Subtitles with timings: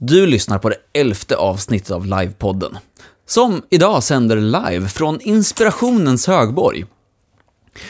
[0.00, 2.78] Du lyssnar på det elfte avsnittet av Livepodden,
[3.26, 6.84] som idag sänder live från inspirationens högborg.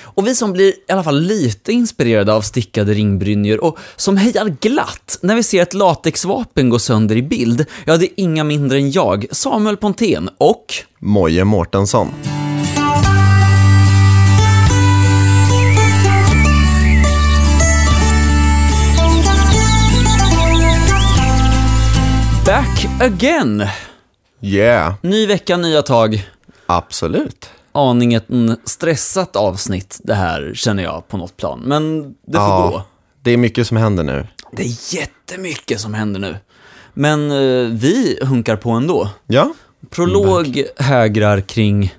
[0.03, 4.57] Och vi som blir i alla fall lite inspirerade av stickade ringbrynjor och som hejar
[4.61, 8.79] glatt när vi ser ett latexvapen gå sönder i bild, ja, det är inga mindre
[8.79, 10.75] än jag, Samuel Pontén och...
[10.99, 12.09] Moje Mårtensson.
[22.59, 23.67] Back again!
[24.41, 26.29] Yeah, Ny vecka, nya tag.
[26.67, 27.51] absolut.
[27.73, 31.61] Aningen stressat avsnitt det här, känner jag på något plan.
[31.65, 32.69] Men det får Ja.
[32.73, 32.83] gå.
[33.23, 34.27] Det är mycket som händer nu.
[34.53, 36.37] Det är jättemycket som händer nu.
[36.95, 39.09] Men eh, vi hunkar på ändå.
[39.27, 39.53] Ja,
[39.91, 41.95] Prolog hägrar kring,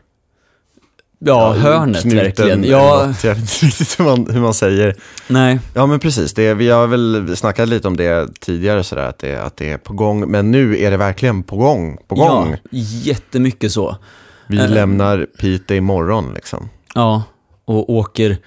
[1.20, 2.64] ja, hörnet knuten verkligen.
[2.64, 3.14] Ja.
[3.24, 4.96] Jag vet inte riktigt hur man, hur man säger.
[5.28, 6.34] nej, Ja, men precis.
[6.34, 9.78] Det, vi har väl snackat lite om det tidigare, sådär, att, det, att det är
[9.78, 10.32] på gång.
[10.32, 11.98] Men nu är det verkligen på gång.
[12.08, 12.52] På gång.
[12.52, 12.58] ja,
[13.04, 13.98] jättemycket så.
[14.48, 14.70] Vi Eh.
[14.70, 16.70] lämnar Piteå imorgon, liksom.
[16.96, 17.24] Ja,
[17.66, 18.38] och åker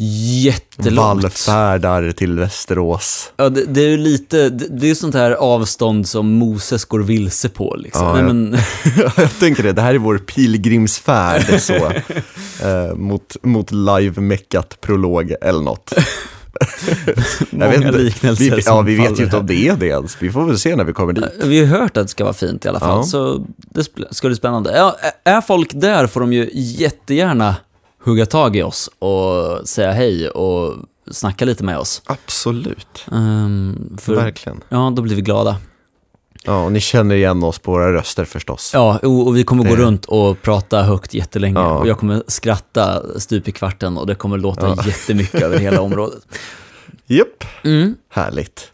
[0.00, 1.22] jättelångt.
[1.22, 3.32] Vallfärdar till Västerås.
[3.36, 7.00] Ja, det, det är ju lite, det, det är sånt här avstånd som Moses går
[7.00, 8.06] vilse på liksom.
[8.06, 8.26] Ja, Nej, ja.
[8.32, 8.58] men,
[9.16, 15.60] jag tänker det, det här är vår pilgrimsfärd så, eh, mot, mot live-meckat prolog eller
[15.62, 15.92] något.
[17.50, 20.16] många liknelser vi, Ja, vi vet ju inte om det är det ens.
[20.20, 21.24] Vi får väl se när vi kommer dit.
[21.44, 23.02] Vi har hört att det ska vara fint i alla fall, Ja.
[23.02, 24.76] så det ska bli spännande.
[24.76, 27.56] Ja, är folk där får de ju jättegärna
[28.08, 30.74] hugga tag i oss och säga hej och
[31.10, 32.02] snacka lite med oss.
[32.06, 34.60] Absolut, Ehm, för, verkligen.
[34.68, 35.56] ja, då blir vi glada.
[36.44, 38.70] Ja, och ni känner igen oss på våra röster förstås.
[38.74, 41.78] Ja, och, vi kommer gå Det- runt och prata högt jättelänge Ja.
[41.78, 44.84] och jag kommer skratta stup i kvarten och det kommer låta Ja.
[44.86, 46.22] jättemycket över hela området.
[47.06, 48.72] Japp, Mm, härligt.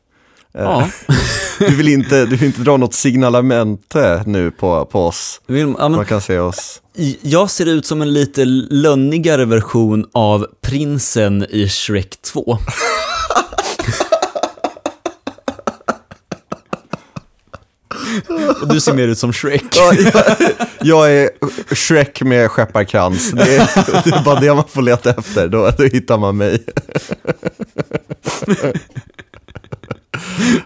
[0.58, 0.88] Eh, ja.
[1.58, 5.40] Du, vill inte, du vill inte dra något signalamente nu på, på oss?
[5.46, 6.82] Vill, ja, men, Man kan se oss.
[7.20, 12.58] jag ser ut som en lite lönnigare version av prinsen i Shrek 2.
[18.62, 19.64] Och du ser mer ut som Shrek.
[19.76, 20.24] Ja, jag,
[20.80, 21.30] jag är
[21.74, 23.30] Shrek med skepparkrans.
[23.30, 23.70] Det är,
[24.04, 26.64] det är bara det man får leta efter, då, då hittar man mig.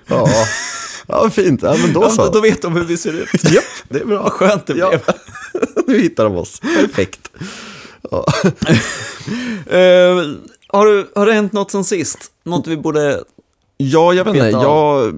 [0.07, 0.29] Ja,
[1.07, 1.63] ja fint.
[1.63, 2.31] Ja, men då Ja, så.
[2.31, 3.45] då, vet de hur vi ser ut.
[3.53, 4.23] Japp, det är bra.
[4.23, 4.89] Vad skönt det Ja.
[4.89, 5.01] blev.
[5.87, 6.61] Nu hittar de oss.
[6.61, 7.31] Perfekt.
[8.11, 8.27] Ja.
[9.71, 10.17] Eh,
[10.69, 12.19] har, du, har det hänt något sen sist?
[12.45, 13.21] Något vi borde...
[13.77, 14.47] Ja, jag vet inte.
[14.49, 15.15] Jag,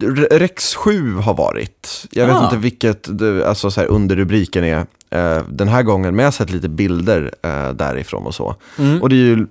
[0.00, 2.06] Re- Rex 7 har varit.
[2.10, 2.44] Jag vet Ah.
[2.44, 3.08] inte vilket
[3.46, 7.34] alltså så här, underrubriken är eh, den här gången, men jag har sett lite bilder
[7.42, 8.56] eh, därifrån och så.
[8.78, 9.02] Mm.
[9.02, 9.46] Och det är ju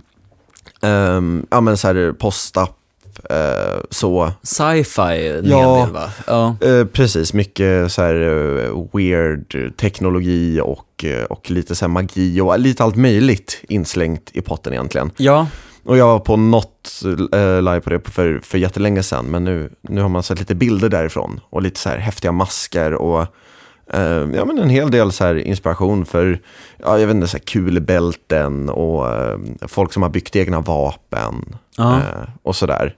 [0.81, 2.69] ehm, ja, men så här post-up,
[3.29, 4.31] eh, så.
[4.43, 5.81] Sci-fi en Ja.
[5.85, 6.09] del va?
[6.27, 6.55] Ja.
[6.67, 12.59] Eh, precis, mycket så här eh, weird teknologi och, eh, och lite så magi och
[12.59, 15.11] lite allt möjligt inslängt i potten egentligen.
[15.17, 15.47] Ja,
[15.83, 17.01] Och jag var på något
[17.33, 20.55] eh, live på det för, för jättelänge sedan, men nu, nu har man sett lite
[20.55, 23.21] bilder därifrån och lite så här häftiga masker och
[23.93, 26.39] eh, ja, men en hel del så här inspiration för,
[26.77, 29.37] ja, jag vet inte, så här kulbälten och eh,
[29.67, 32.95] folk som har byggt egna vapen eh, och sådär.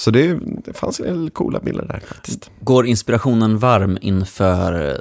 [0.00, 2.50] Så det, det fanns en del coola bilder där faktiskt.
[2.60, 4.96] går inspirationen varm inför eh,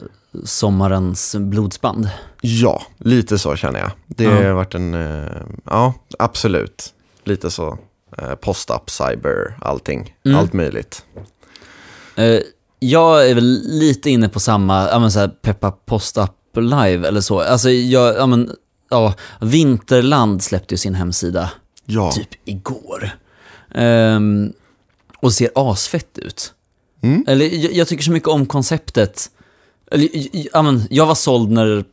[0.46, 2.10] sommarens blodsband?
[2.42, 3.92] Ja, lite så känner jag.
[4.08, 4.32] Det Ja.
[4.32, 5.32] har varit en, eh,
[5.66, 6.94] ja, absolut.
[7.24, 7.78] Lite så.
[8.18, 10.16] Eh, Post-up, cyber, allting.
[10.26, 10.38] Mm.
[10.40, 11.06] Allt möjligt.
[12.80, 17.40] Jag är väl lite inne på samma, ja men såhär peppa post-up live eller så.
[17.42, 18.52] Alltså jag, ja men,
[18.90, 21.52] ja, Vinterland släppte ju sin hemsida
[21.86, 22.12] Ja.
[22.12, 23.10] typ igår.
[23.76, 24.54] Ehm,
[25.22, 26.54] och ser asfett ut.
[27.04, 27.26] Mm.
[27.28, 29.30] Eller jag, jag tycker så mycket om konceptet.
[29.92, 31.84] Eller, j- j- ja, men, jag var såld när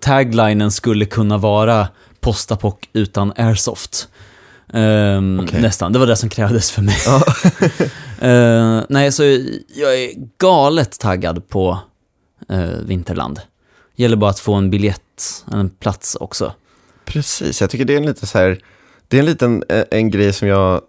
[0.00, 1.88] taglinen skulle kunna vara
[2.20, 4.08] postapoc utan airsoft.
[4.72, 5.60] Ehm, Okej.
[5.60, 6.96] Nästan, det var det som krävdes för mig.
[8.20, 9.24] Eh, nej, så
[9.74, 11.78] jag är galet taggad på
[12.52, 13.40] uh, Vinterland.
[13.96, 16.52] Gäller bara att få en biljett, en plats också.
[17.04, 18.60] Precis, jag tycker det är en lite så här,
[19.08, 20.80] det är en liten eh, en grej som jag,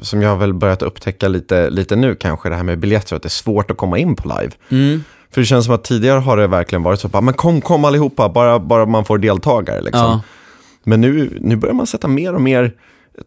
[0.00, 3.22] som jag har väl börjat upptäcka lite, lite nu kanske, det här med biljetter, att
[3.22, 4.52] det är svårt att komma in på live.
[4.68, 5.04] Mm.
[5.30, 7.84] För det känns som att tidigare har det verkligen varit så, bara, men kom, kom
[7.84, 10.00] allihopa, bara, bara man får deltagare liksom.
[10.02, 10.20] Ja.
[10.84, 12.72] Men nu, nu börjar man sätta mer och mer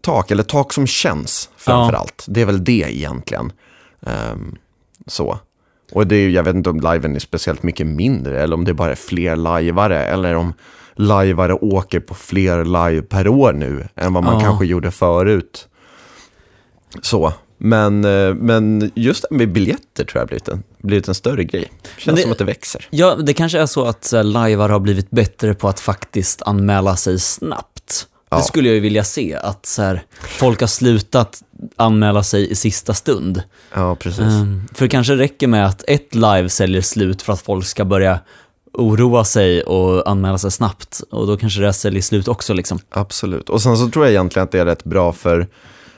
[0.02, 2.00] tak, eller tak som känns framför Ja.
[2.00, 2.26] allt.
[2.28, 3.52] Det är väl det egentligen.
[4.06, 4.56] Ehm,
[5.08, 5.40] så.
[5.92, 8.74] Och det är, jag vet inte om liven är speciellt mycket mindre, eller om det
[8.74, 10.54] bara är fler lajvare, eller om
[10.96, 14.40] lajvare åker på fler live per år nu, än vad man Ja.
[14.40, 15.68] kanske gjorde förut.
[17.02, 17.34] Så.
[17.58, 21.44] Men, eh, men just det med biljetter tror jag har blivit en, blivit en större
[21.44, 21.72] grej.
[21.98, 22.88] Känns Men det- som att det växer.
[22.90, 26.96] Ja, det kanske är så att här, lajvar har blivit bättre på att faktiskt anmäla
[26.96, 28.08] sig snabbt.
[28.30, 28.38] Ja.
[28.38, 31.42] Det skulle jag ju vilja se, att så här, folk har slutat
[31.76, 33.44] anmäla sig i sista stund.
[33.74, 34.20] Ja, precis.
[34.20, 37.86] Ehm, för det kanske räcker med att ett live säljer slut för att folk ska
[37.86, 38.20] börja
[38.74, 41.02] oroa sig och anmäla sig snabbt.
[41.12, 42.80] Och då kanske det säljer slut också liksom.
[42.90, 43.50] Absolut.
[43.50, 45.48] Och sen så tror jag egentligen att det är rätt bra för,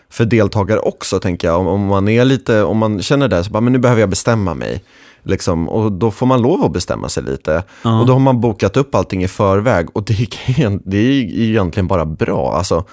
[0.10, 1.60] för deltagare också, tänker jag.
[1.60, 4.10] Om, om man är lite, om man känner det, så bara, men nu behöver jag
[4.10, 4.84] bestämma mig.
[5.24, 7.64] Liksom, och då får man lov att bestämma sig lite.
[7.84, 8.00] Ja.
[8.00, 11.12] Och då har man bokat upp allting i förväg och det är, det är
[11.42, 12.54] egentligen bara bra.
[12.54, 12.84] Alltså,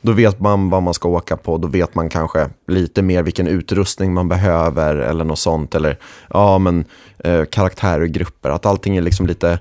[0.00, 3.46] då vet man vad man ska åka på, då vet man kanske lite mer vilken
[3.46, 5.74] utrustning man behöver eller något sånt.
[5.74, 5.98] Eller
[6.30, 6.84] ja, men
[7.18, 9.58] eh, karaktärer och grupper, att allting är liksom lite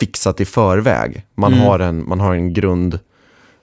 [0.00, 1.22] fixat i förväg.
[1.34, 1.64] Man, Mm.
[1.66, 2.98] har, en, man har en grund,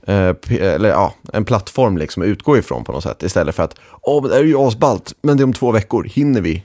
[0.07, 3.23] eller ja, en plattform liksom att utgå ifrån på något sätt.
[3.23, 6.03] Istället för att, åh, men det är ju asballt, men det är om två veckor,
[6.03, 6.63] hinner vi?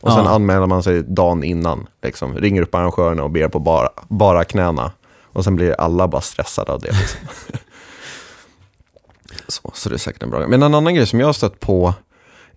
[0.00, 0.30] Och sen Ja.
[0.30, 4.92] anmäler man sig dagen innan, liksom, ringer upp arrangörerna och ber på bara, bara knäna.
[5.32, 6.92] Och sen blir alla bara stressade av det.
[6.92, 7.20] Liksom.
[9.48, 10.48] så, så det är säkert en bra grej.
[10.48, 11.94] Men en annan grej som jag har stött på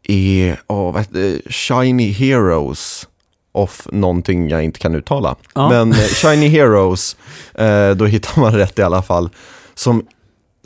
[0.04, 1.52] är åh, vad heter?
[1.52, 3.08] Shiny Heroes
[3.52, 5.36] of någonting jag inte kan uttala.
[5.56, 5.70] Ja.
[5.70, 7.18] Men eh, Shiny Heroes,
[7.54, 9.30] eh, då hittar man rätt i alla fall,
[9.76, 10.06] som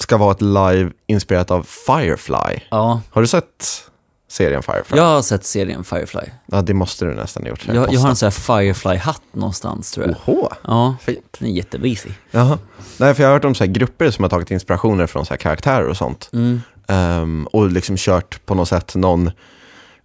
[0.01, 2.59] ska vara ett live inspirerat av Firefly.
[2.71, 3.83] Ja, Har du sett
[4.29, 4.97] serien Firefly?
[4.97, 6.21] jag har sett serien Firefly.
[6.45, 7.67] Ja, det måste du nästan ha gjort.
[7.67, 10.15] Jag, jag har en sån här Firefly-hatt någonstans tror jag.
[10.35, 11.37] Oho, Ja, fint.
[11.39, 12.11] den är jättebrisig.
[12.31, 12.57] Jaha.
[12.97, 15.29] Nej, för jag har hört om så här grupper som har tagit inspirationer från så
[15.33, 16.29] här karaktärer och sånt.
[16.33, 16.61] Mm.
[16.87, 19.31] Ehm, och liksom kört på något sätt någon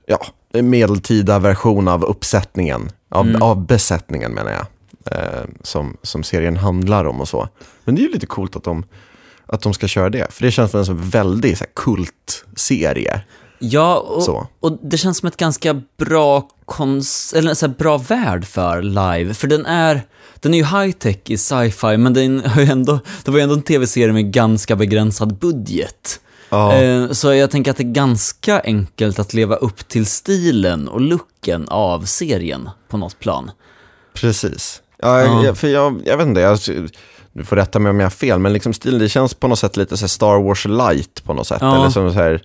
[0.06, 0.26] ja,
[0.62, 3.42] medeltida version av uppsättningen, av, Mm.
[3.42, 4.66] av besättningen menar jag,
[5.18, 7.48] ehm, som, som serien handlar om och så.
[7.84, 8.84] Men det är ju lite coolt att de,
[9.46, 13.20] att de ska köra det, för det känns som en väldigt så här, kultserie.
[13.58, 14.46] Ja, och, Så.
[14.60, 19.34] och det känns som ett ganska bra, kons- eller så bra värld för live.
[19.34, 20.02] För den är,
[20.40, 23.54] den är ju high-tech i sci-fi, men den har ju ändå, det var ju ändå
[23.54, 26.20] en tv-serie med ganska begränsad budget.
[26.50, 31.00] Eh, Så jag tänker att det är ganska enkelt att leva upp till stilen och
[31.00, 33.50] looken av serien på något plan.
[34.14, 34.80] precis.
[34.98, 35.44] Ja, Ja.
[35.44, 36.58] Jag, för jag, jag vet inte, jag,
[37.34, 39.58] du får rätta mig om jag har fel, men liksom stilen, det känns på något
[39.58, 41.58] sätt lite så Star Wars light på något sätt.
[41.60, 41.76] Ja.
[41.80, 42.42] Eller som så här,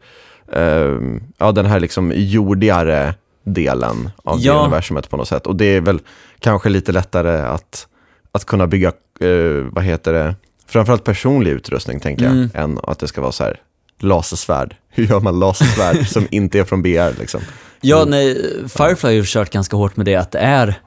[0.53, 3.13] ehm, ja den här liksom jordigare
[3.45, 4.53] delen av det Ja.
[4.63, 5.47] universumet på något sätt.
[5.47, 5.99] Och det är väl
[6.39, 7.87] kanske lite lättare att,
[8.31, 8.87] att kunna bygga,
[9.19, 10.35] eh, vad heter det,
[10.67, 12.49] framförallt personlig utrustning tänker jag, Mm.
[12.53, 13.59] än att det ska vara så här
[13.99, 14.75] lasersvärd.
[14.89, 17.41] Hur gör man lasersvärd som inte är från BR liksom?
[17.81, 18.09] Ja, Mm.
[18.09, 18.35] nej,
[18.69, 20.79] Firefly har ju kört ganska hårt med det att det är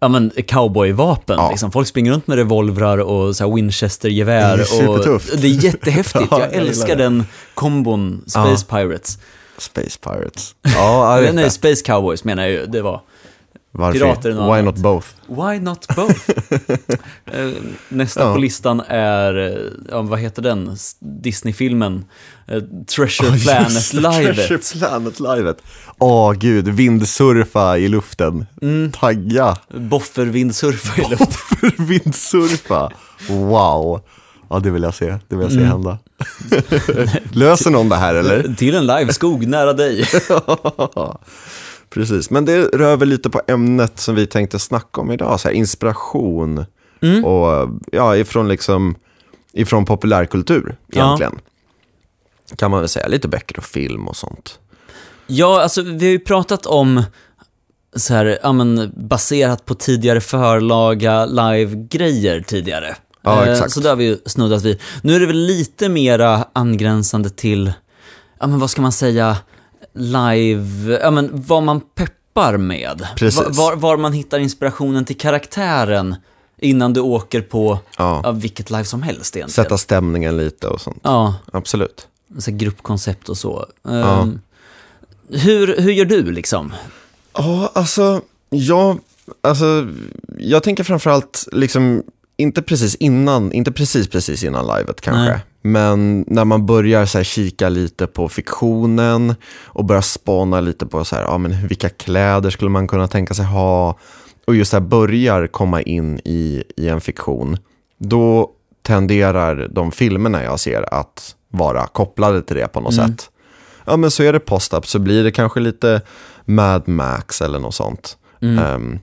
[0.00, 1.36] ja, men cowboyvapen.
[1.38, 1.50] Ja.
[1.50, 1.72] Liksom.
[1.72, 4.56] Folk springer runt med revolvrar och så Winchester-gevär.
[4.56, 4.88] Det.
[4.88, 6.24] Och det är jättehäftigt.
[6.30, 7.24] Ja, Jag jag älskar den
[7.54, 9.18] kombon, Space Pirates.
[9.58, 10.54] Space Pirates.
[10.62, 11.50] Ja, det är Nej.
[11.50, 12.66] Space Cowboys menar jag ju.
[12.66, 13.00] Det var
[13.76, 13.98] Varför?
[13.98, 14.64] pirater Why annat.
[14.64, 15.06] not both?
[15.28, 16.30] Why not both?
[17.32, 17.48] Eh,
[17.88, 18.32] Nästa Ja.
[18.32, 19.58] på listan är, eh,
[19.90, 22.04] ja, vad heter den, Disney-filmen?
[22.48, 22.62] Eh,
[22.96, 24.48] Treasure Planet-livet.
[24.48, 25.56] Treasure Planet-livet.
[25.98, 28.46] Åh gud, vindsurfa i luften.
[28.62, 28.92] Mm.
[28.92, 29.56] Tagga.
[29.74, 31.86] Boffervindsurfa i luften.
[31.86, 32.90] vindsurfa.
[33.28, 34.00] Wow.
[34.50, 35.06] Ja, det vill jag se.
[35.28, 35.70] Det vill jag se Mm.
[35.70, 35.98] hända.
[37.32, 38.54] Löser någon det här eller?
[38.54, 40.04] Till en liveskog nära dig.
[41.94, 45.40] Precis, men det rör väl lite på ämnet som vi tänkte snacka om idag.
[45.40, 46.64] Så här, inspiration
[47.00, 47.24] Mm.
[47.24, 48.94] och ja, ifrån liksom
[49.52, 51.04] ifrån populärkultur Ja.
[51.04, 51.38] egentligen.
[52.56, 54.58] Kan man väl säga, lite böcker och film och sånt.
[55.26, 57.02] Ja, alltså vi har ju pratat om
[57.96, 62.96] så här, ja men baserat på tidigare förlaga live-grejer tidigare.
[63.22, 63.72] Ja, Eh, exakt.
[63.72, 64.80] Så det har vi ju snuddat vid.
[65.02, 67.72] Nu är det väl lite mera angränsande till,
[68.40, 69.36] ja men vad ska man säga,
[69.94, 73.06] live, ja men vad man peppar med.
[73.16, 73.40] Precis.
[73.40, 76.16] Va- Var, var man hittar inspirationen till karaktären
[76.58, 78.20] innan du åker på Ja.
[78.24, 79.64] ja, vilket live som helst egentligen.
[79.64, 81.00] Sätta stämningen lite och sånt.
[81.02, 82.08] Ja, Absolut.
[82.38, 83.66] så gruppkoncept och så.
[83.82, 84.22] Ja.
[84.22, 84.40] Ehm,
[85.28, 86.72] hur, hur gör du liksom?
[87.34, 88.20] Ja, alltså
[88.50, 88.98] jag,
[89.40, 89.86] alltså,
[90.38, 92.02] jag tänker framförallt liksom,
[92.36, 95.32] inte precis innan, inte precis precis innan livet kanske.
[95.32, 95.40] Nej.
[95.66, 101.16] Men när man börjar så kika lite på fiktionen och börjar spana lite på så
[101.16, 103.98] här, ja, men vilka kläder skulle man kunna tänka sig ha.
[104.46, 107.56] Och just så här, börjar komma in i, i en fiktion.
[107.98, 108.50] Då
[108.82, 113.08] tenderar de filmerna jag ser att vara kopplade till det på något Mm.
[113.08, 113.30] sätt.
[113.84, 116.00] Ja men så är det post-up så blir det kanske lite
[116.44, 118.16] Mad Max eller något sånt.
[118.42, 118.58] Mm.
[118.64, 118.98] Ehm,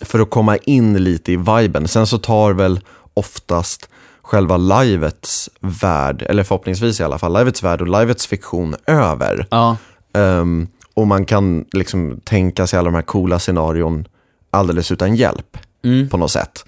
[0.00, 1.88] för att komma in lite i viben.
[1.88, 2.80] Sen så tar väl
[3.14, 3.88] oftast
[4.32, 9.46] själva livets värld, eller förhoppningsvis i alla fall, livets värld och livets fiktion över.
[9.50, 9.76] Ja,
[10.14, 14.04] Ehm, och man kan liksom tänka sig alla de här coola scenarion
[14.50, 16.08] alldeles utan hjälp Mm.
[16.08, 16.64] på något sätt.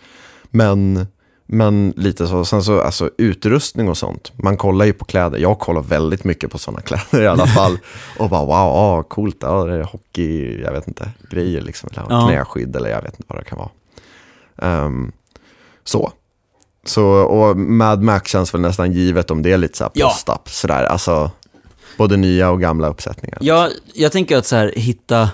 [0.50, 1.06] Men,
[1.46, 4.32] men lite så, sen så alltså utrustning och sånt.
[4.36, 7.78] Man kollar ju på kläder, jag kollar väldigt mycket på sådana kläder i alla fall.
[8.18, 11.88] och bara wow, ah, coolt, ja, det är hockey, jag vet inte, grejer liksom.
[11.92, 12.26] Eller Ja.
[12.28, 13.70] knäskydd eller jag vet inte vad det kan vara.
[14.62, 15.12] Ehm,
[15.84, 16.12] så.
[16.86, 20.08] Så, och Mad Max känns väl nästan givet om det är lite så här Ja.
[20.08, 20.84] post-up, sådär.
[20.84, 21.30] Alltså,
[21.98, 23.38] både nya och gamla uppsättningar.
[23.40, 25.28] Ja, jag tänker att så här, hitta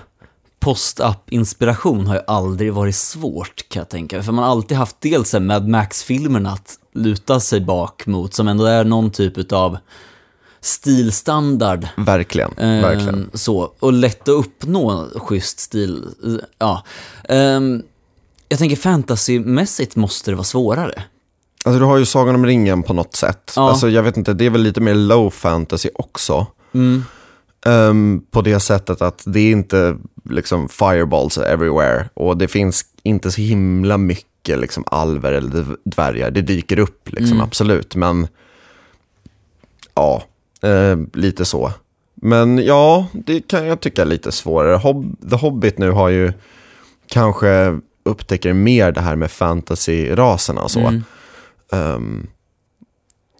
[0.59, 4.23] post-up-inspiration har ju aldrig varit svårt kan jag tänka.
[4.23, 8.65] För man har alltid haft dels Mad Max-filmerna att luta sig bak mot, som ändå
[8.65, 9.77] är någon typ av
[10.61, 11.87] stilstandard.
[11.97, 13.29] Verkligen, Eh, verkligen.
[13.33, 16.03] Så, och lätt att uppnå schysst stil.
[16.25, 16.83] Eh, Ja.
[17.29, 17.83] Ehm,
[18.49, 21.03] jag tänker fantasymässigt måste det vara svårare.
[21.65, 23.53] Alltså du har ju Sagan om ringen på något sätt.
[23.55, 23.69] Ja.
[23.69, 26.47] Alltså jag vet inte, det är väl lite mer low fantasy också.
[26.73, 27.03] Mm.
[27.65, 29.97] Ehm, på det sättet att det är inte
[30.29, 32.09] liksom fireballs everywhere.
[32.13, 36.31] Och det finns inte så himla mycket liksom alver eller dv- dvärgar.
[36.31, 37.41] Det dyker upp liksom, Mm.
[37.41, 37.95] absolut.
[37.95, 38.27] Men
[39.95, 40.23] ja,
[40.61, 41.71] eh, lite så.
[42.15, 44.77] Men ja, det kan jag tycka är lite svårare.
[44.77, 46.33] Hob- The Hobbit nu har ju
[47.07, 50.79] kanske upptäcker mer det här med fantasy-raserna och så.
[50.79, 51.03] Mm.
[51.71, 52.27] Ehm,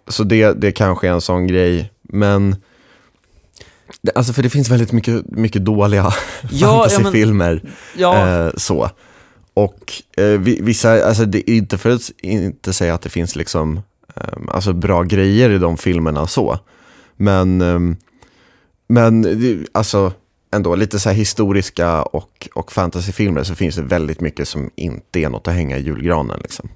[0.08, 1.92] så det, det kanske är en sån grej.
[2.02, 2.56] Men,
[4.02, 6.02] det, alltså för det finns väldigt mycket, mycket dåliga
[6.42, 7.62] Ja, ja, men- fantasyfilmer.
[7.96, 8.90] Ja, Eh, så.
[9.54, 13.36] Och eh, vi- vissa, alltså det är inte för att inte säga att det finns
[13.36, 13.80] liksom,
[14.16, 16.58] ehm, alltså bra grejer i de filmerna så.
[17.16, 17.96] Men, ehm,
[18.88, 19.26] men
[19.72, 20.12] alltså
[20.54, 25.18] ändå lite så här historiska och, och fantasyfilmer så finns det väldigt mycket som inte
[25.20, 26.68] är något att hänga i julgranen liksom.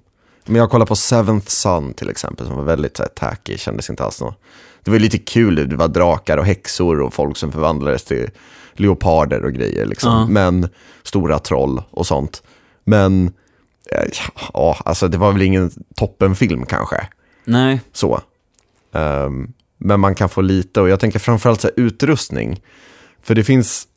[0.46, 3.90] Men jag kollar på Seventh Son till exempel som var väldigt så här tacky, kändes
[3.90, 4.40] inte alls något.
[4.82, 8.30] Det var lite kul, det var drakar och häxor och folk som förvandlades till
[8.72, 10.12] leoparder och grejer liksom.
[10.12, 10.26] Ja.
[10.26, 10.68] Men
[11.02, 12.42] stora troll och sånt.
[12.84, 13.26] Men
[13.92, 14.08] eh,
[14.54, 17.06] ja, alltså det var väl ingen toppenfilm kanske.
[17.44, 17.80] nej.
[17.92, 18.20] Så.
[18.94, 22.62] Ehm, men man kan få lite och jag tänker framförallt så här, utrustning.
[23.22, 23.88] För det finns,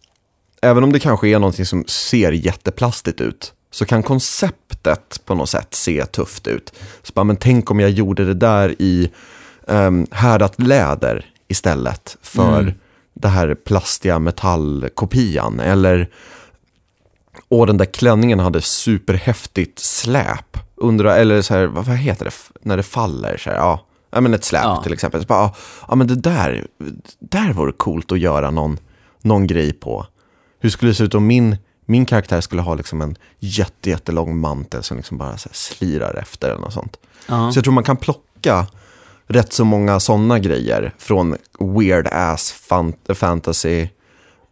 [0.61, 5.49] även om det kanske är någonting som ser jätteplastigt ut, så kan konceptet på något
[5.49, 6.73] sätt se tufft ut.
[7.03, 9.11] Så bara, men tänk om jag gjorde det där i
[9.67, 12.73] um, härdat läder istället för Mm.
[13.13, 15.59] det här plastiga metallkopian.
[15.59, 16.09] Eller,
[17.49, 20.57] och den där klänningen hade superhäftigt släp.
[20.75, 23.37] Undra, eller så här, vad, vad heter det, när det faller?
[23.37, 23.85] Så här, ja.
[24.11, 24.81] ja, men ett släp Ja.
[24.83, 25.21] till exempel.
[25.21, 25.55] Så bara, ja,
[25.87, 26.67] ja, men det där,
[27.19, 28.77] där vore coolt att göra någon,
[29.21, 30.05] någon grej på.
[30.59, 31.57] Hur skulle det se ut om min,
[31.89, 36.49] min karaktär skulle ha liksom en jätte, jättelång mantel som liksom bara så slirar efter
[36.49, 36.97] eller något sånt.
[37.27, 37.51] Ja.
[37.51, 38.67] Så jag tror man kan plocka
[39.27, 43.87] rätt så många sådana grejer från weird ass fan fantasy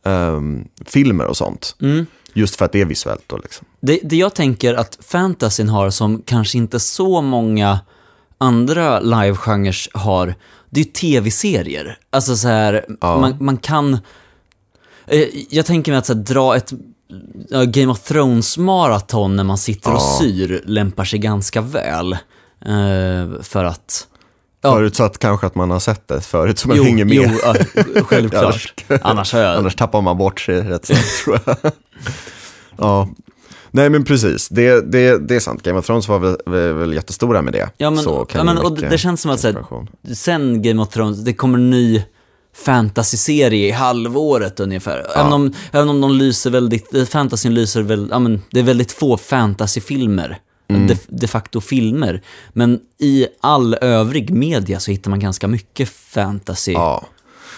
[0.06, 1.76] ehm, filmer och sånt.
[1.82, 2.06] Mm.
[2.34, 3.68] Just för att det är visuellt då liksom.
[3.80, 7.80] Det, det jag tänker att fantasyn har som kanske inte så många
[8.38, 10.36] andra livegenrer har,
[10.70, 12.00] det är ju tv-serier.
[12.10, 13.20] Alltså så här, Ja.
[13.20, 13.94] man, man kan...
[15.06, 16.74] Eh, jag tänker mig att så här, dra ett
[17.68, 20.18] Game of Thrones-maraton när man sitter och Ja.
[20.20, 22.14] syr lämpar sig ganska väl.
[22.14, 24.08] Eh, för att...
[24.62, 24.74] Ja.
[24.74, 27.16] Förutsatt kanske att man har sett det förut så man jo, hänger med.
[27.16, 27.56] Jo, ja,
[28.04, 28.84] självklart.
[29.02, 29.58] Annars jag...
[29.58, 31.72] Annars tappar man bort sig rätt snabbt tror jag.
[32.78, 33.10] ja.
[33.72, 35.64] Nej men precis, det, det, det är sant.
[35.64, 37.70] Game of Thrones var väl, väl, väl jättestora med det.
[37.78, 39.64] Ja, men, ja, men, och det känns som att här,
[40.14, 42.04] sen Game of Thrones, det kommer ny
[42.58, 45.06] fantasy-serie i halvåret ungefär.
[45.16, 48.64] Även, om, även om de lyser väldigt, eh, fantasyn lyser väl, ja men det är
[48.64, 50.40] väldigt få fantasyfilmer.
[50.70, 50.88] Mm.
[50.88, 52.22] De, de facto filmer.
[52.54, 56.72] Men i all övrig media så hittar man ganska mycket fantasy.
[56.72, 57.06] Ja.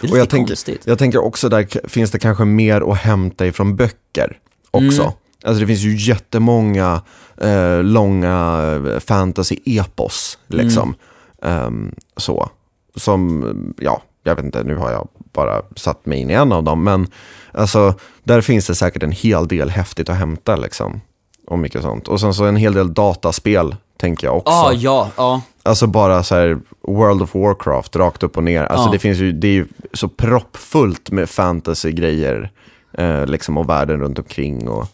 [0.01, 0.82] Det är Och lite jag tänker, konstigt.
[0.86, 4.38] jag tänker också där finns det kanske mer att hämta ifrån böcker
[4.72, 5.01] också.
[5.01, 5.13] Mm.
[5.44, 7.01] Alltså det finns ju jättemånga
[7.38, 10.96] eh, långa eh, fantasy-epos liksom.
[11.41, 11.65] Mm.
[11.65, 12.50] Ehm, så.
[12.96, 16.63] Som, ja, jag vet inte, nu har jag bara satt mig in i en av
[16.63, 16.83] dem.
[16.83, 17.07] Men
[17.51, 21.01] alltså, där finns det säkert en hel del häftigt att hämta liksom.
[21.47, 22.07] Och mycket sånt.
[22.07, 24.53] Och sen så en hel del dataspel, tänker jag också.
[24.53, 25.41] Ah, ja, ja.
[25.63, 28.63] Alltså bara så här World of Warcraft rakt upp och ner.
[28.63, 28.91] Alltså Ja.
[28.91, 32.51] det finns ju, det är ju så proppfullt med fantasy-grejer.
[32.93, 34.88] Eh, liksom och världen runt omkring och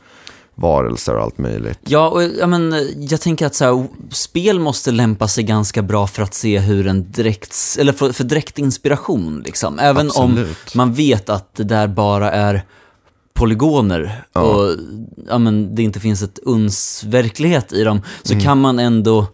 [0.55, 1.79] varelser och allt möjligt.
[1.83, 2.75] Ja, och jag, men,
[3.09, 6.87] jag tänker att så här, spel måste lämpa sig ganska bra för att se hur
[6.87, 9.79] en direkt, eller för, för direkt inspiration liksom.
[9.79, 10.75] Även om Absolut.
[10.75, 12.63] man vet att det där bara är
[13.33, 14.41] polygoner Ja.
[14.41, 14.75] och
[15.29, 18.43] ja, men, det inte finns ett uns verklighet i dem, så Mm.
[18.45, 19.27] kan man ändå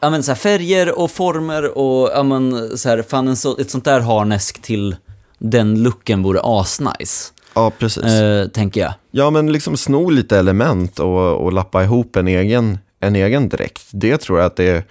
[0.00, 3.56] Ja men så här, färger och former och ja men så här, fan en så,
[3.58, 4.96] ett sånt där harnesk till
[5.38, 8.04] den looken vore asnice, Ja, precis.
[8.04, 8.94] eh, tänker jag.
[9.10, 13.88] Ja, men liksom sno lite element och, och lappa ihop en egen, en egen dräkt.
[13.90, 14.84] Det tror jag att det är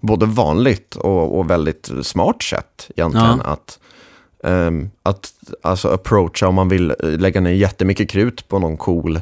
[0.00, 3.78] både vanligt och, och väldigt smart sätt egentligen att,
[4.44, 5.32] ehm, att
[5.62, 9.20] alltså approacha om man vill lägga ner jättemycket krut på någon cool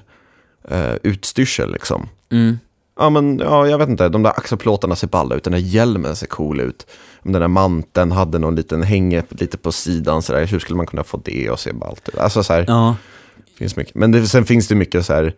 [0.73, 2.09] uh, utstyrsel liksom.
[2.31, 2.59] Mm.
[2.97, 6.17] Ja, men ja, jag vet inte, de där axelplåtarna ser balla ut, den där hjälmen
[6.17, 6.87] ser cool ut.
[7.23, 10.77] Om den där manteln hade någon liten hänge lite på sidan, så där, hur skulle
[10.77, 12.19] man kunna få det att se ballt ut?
[12.19, 12.97] Alltså så här, Ja,
[13.59, 13.95] finns mycket.
[13.95, 15.35] Men det, sen finns det mycket så här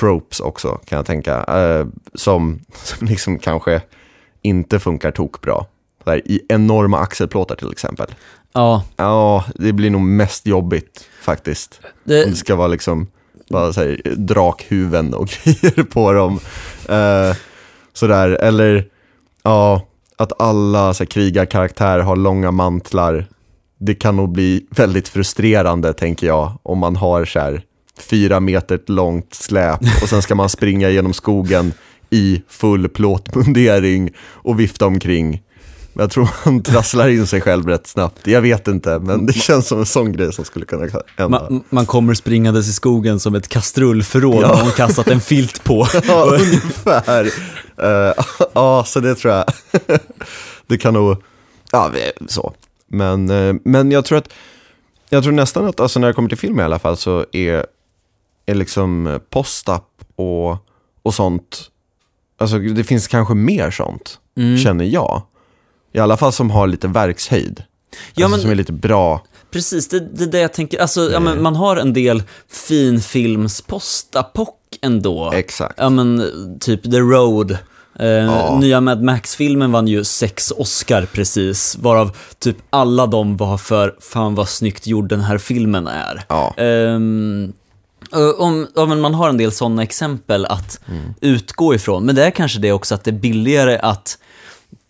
[0.00, 3.82] tropes också, kan jag tänka, eh, som, som liksom kanske
[4.42, 5.64] inte funkar tokbra.
[6.06, 8.06] Här, I enorma axelplåtar till exempel.
[8.52, 8.84] ja.
[8.96, 11.80] Ja, det blir nog mest jobbigt faktiskt.
[12.04, 13.06] Det, Om det ska vara liksom
[13.50, 16.40] bara så här, drakhuven och grejer på dem.
[16.88, 17.36] Eh,
[17.92, 18.84] sådär, eller
[19.42, 23.26] ja, att alla så här, krigarkaraktärer har långa mantlar.
[23.78, 27.62] Det kan nog bli väldigt frustrerande tänker jag, om man har så här
[27.98, 31.72] fyra meter långt släp och sen ska man springa genom skogen
[32.10, 35.42] i full plåtmundering och vifta omkring.
[36.00, 38.26] Jag tror man trasslar in sig själv rätt snabbt.
[38.26, 41.38] Jag vet inte, men det känns som en sån grej som skulle kunna hända.
[41.40, 44.54] man, man kommer springandes i skogen som ett kastrullförråd Ja.
[44.54, 45.86] har kastat en filt på.
[46.08, 47.24] Ja, ungefär.
[47.82, 49.44] Eh, ja, så det tror jag.
[50.66, 51.16] det kan nog,
[51.72, 51.90] ja,
[52.28, 52.52] så.
[52.86, 54.28] Men, eh, men jag tror att,
[55.08, 57.66] jag tror nästan att, alltså när det kommer till film i alla fall, så är,
[58.46, 59.82] är liksom post-up
[60.16, 60.56] och,
[61.02, 61.62] och sånt,
[62.38, 64.58] alltså det finns kanske mer sånt, Mm.
[64.58, 65.22] känner jag.
[65.92, 67.62] I alla fall som har lite verkshöjd.
[68.14, 69.24] Ja, alltså men- som är lite bra.
[69.50, 70.78] Precis, det, det är det jag tänker.
[70.80, 75.32] Alltså, ja, men man har en del finfilms postapock ändå.
[75.32, 75.74] Exakt.
[75.78, 76.22] Ja, men
[76.60, 77.50] typ The Road.
[77.98, 78.58] Eh, Ja.
[78.60, 84.34] Nya Mad Max-filmen vann ju sex Oscar precis, varav typ alla de var för fan
[84.34, 86.22] vad snyggt gjord den här filmen är.
[86.28, 86.54] Ja.
[86.56, 86.94] Ö,
[88.38, 90.80] om, ja, men man har en del sådana exempel att
[91.20, 94.18] utgå ifrån, men det är kanske det också att det är billigare att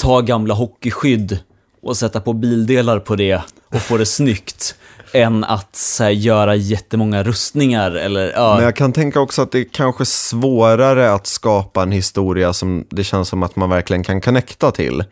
[0.01, 1.39] ta gamla hockeyskydd
[1.83, 4.75] och sätta på bildelar på det och få det snyggt
[5.13, 8.55] än att så här, göra jättemånga rustningar eller ja.
[8.55, 12.85] Men jag kan tänka också att det är kanske svårare att skapa en historia som
[12.91, 15.05] det känns som att man verkligen kan connecta till.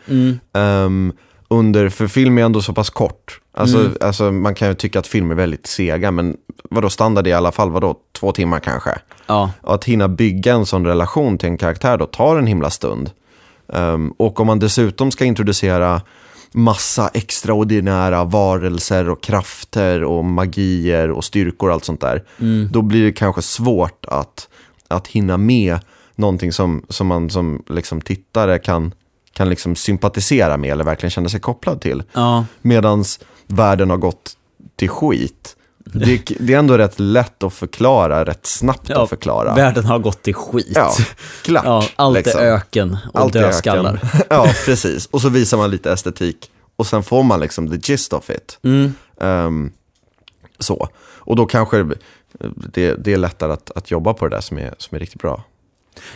[0.55, 1.13] Ehm,
[1.49, 3.41] under, för film är ändå så pass kort.
[3.55, 6.37] Alltså, alltså man kan ju tycka att film är väldigt sega, men
[6.71, 8.91] vadå standard i alla fall, vadå två timmar kanske?
[9.27, 9.51] ja.
[9.61, 13.11] Och att hinna bygga en sån relation till en karaktär då tar en himla stund.
[13.73, 16.01] Ehm, och om man dessutom ska introducera
[16.53, 22.25] massa extraordinära varelser och krafter och magier och styrkor och allt sånt där.
[22.71, 24.49] Då blir det kanske svårt att,
[24.89, 25.79] att hinna med
[26.15, 28.95] någonting som, som man som liksom tittare kan,
[29.33, 32.03] kan liksom sympatisera med eller verkligen känna sig kopplad till.
[32.13, 32.45] ja.
[32.63, 34.33] Medans världen har gått
[34.77, 35.57] till skit.
[35.93, 39.55] Det, det är ändå rätt lätt att förklara, rätt snabbt Ja, att förklara.
[39.55, 40.73] Världen har gått till skit.
[40.75, 40.93] Ja,
[41.43, 41.65] klart.
[41.65, 42.41] Ja, allt liksom.
[42.41, 43.95] är öken och Allt dödskallar.
[43.95, 44.09] öken.
[44.31, 45.07] Ja, precis.
[45.07, 46.51] Och så visar man lite estetik.
[46.77, 48.59] Och sen får man liksom the gist of it.
[48.63, 48.95] Mm.
[49.21, 49.73] Ehm,
[50.59, 50.89] så.
[51.19, 51.87] Och då kanske
[52.73, 55.21] det, det är lättare att, att jobba på det där som är, som är riktigt
[55.23, 55.45] bra.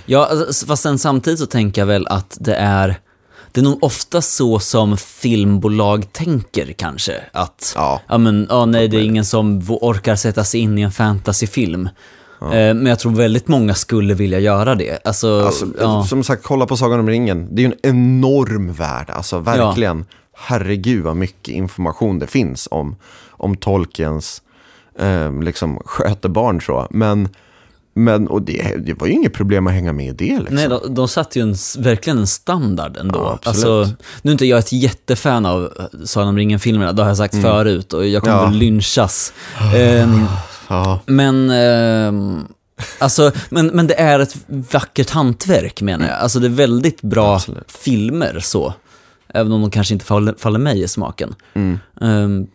[0.06, 3.00] Ja, alltså, fast sen samtidigt så tänker jag väl att det är
[3.52, 7.20] det är nog ofta så som filmbolag tänker kanske.
[7.32, 8.18] Att, Ja.
[8.18, 11.88] men, ja, nej, det är ingen som orkar sätta sig in i en fantasyfilm.
[12.42, 15.06] Eh, men jag tror väldigt många skulle vilja göra det.
[15.06, 16.04] Alltså, Alltså, ja.
[16.04, 17.54] Som sagt, kolla på Sagan om ringen.
[17.54, 20.04] Det är ju en enorm värld, alltså verkligen.
[20.36, 22.96] Herregud vad mycket information det finns om,
[23.30, 24.42] om Tolkiens
[24.98, 26.86] eh, liksom, skötebarn så.
[26.90, 27.28] Men,
[27.94, 30.56] men och det, det var ju inget problem att hänga med i det liksom.
[30.56, 33.18] Nej, de, de satte ju en, verkligen en standard ändå.
[33.18, 33.88] Ja, alltså,
[34.22, 37.42] nu är inte jag ett jättefan av eh, Sagan om ringen-filmerna, det har jag sagt
[37.42, 38.44] förut och jag kommer Mm.
[38.44, 38.50] Ja.
[38.50, 39.32] väl lynchas.
[39.76, 40.24] Ehm,
[40.68, 42.44] Ja, Men, ehm,
[42.98, 46.16] alltså, men, men det är ett vackert hantverk menar jag.
[46.18, 47.72] Alltså det är väldigt bra Absolut.
[47.72, 48.74] filmer så.
[49.34, 51.34] Även om de kanske inte faller, faller mig i smaken.
[51.54, 51.78] Mm.
[52.00, 52.46] Ehm,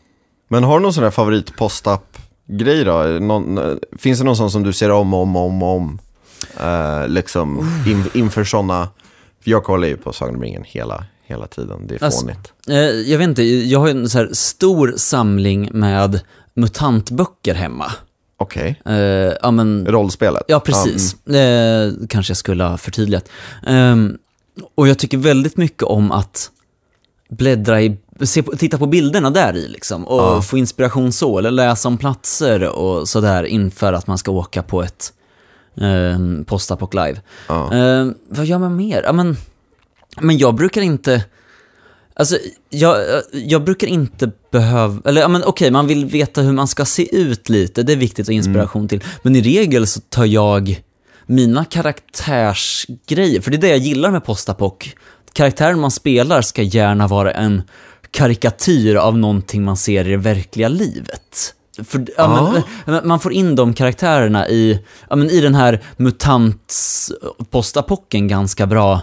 [0.49, 2.97] Men har du någon sån där favorit post-up grej då?
[3.21, 5.99] Någon, finns det någon sån som du ser om och om och om, om?
[6.59, 8.89] Eh, liksom in, inför sådana,
[9.43, 12.51] jag kollar ju på Sagan om ringen hela, hela tiden, det är Alltså, fånigt.
[12.69, 12.75] eh,
[13.11, 16.21] jag vet inte, jag har ju en så stor samling med
[16.53, 17.91] mutantböcker hemma.
[18.39, 18.95] Okej, Eh,
[19.41, 20.43] ja, men, rollspelet?
[20.47, 21.27] ja, precis.
[21.27, 23.29] Eh, kanske jag skulle ha förtydligat.
[23.67, 24.17] Ehm,
[24.75, 26.51] och jag tycker väldigt mycket om att
[27.29, 30.41] bläddra i, se på, titta på bilderna där i liksom och Ja.
[30.41, 34.83] få inspiration så, eller läsa om platser och sådär inför att man ska åka på
[34.83, 35.13] ett
[35.81, 37.21] eh, postapoc live.
[37.47, 37.73] Ja.
[37.75, 39.01] Eh, vad gör man mer?
[39.05, 39.37] Ja, men,
[40.21, 41.23] men jag brukar inte,
[42.19, 42.37] Alltså,
[42.69, 42.97] jag,
[43.31, 47.15] jag brukar inte behöva, eller ja men okej, man vill veta hur man ska se
[47.15, 49.03] ut lite, det är viktigt och inspiration till.
[49.23, 50.81] Men i regel så tar jag
[51.25, 54.73] mina karaktärsgrejer, för det är det jag gillar med postapoc.
[55.33, 57.61] Karaktären man spelar ska gärna vara en
[58.17, 61.53] karikatyr av någonting man ser i det verkliga livet.
[61.87, 62.53] För, ja,
[62.85, 69.01] men, man får in de karaktärerna i, ja, men i den här mutant-postapocken ganska bra.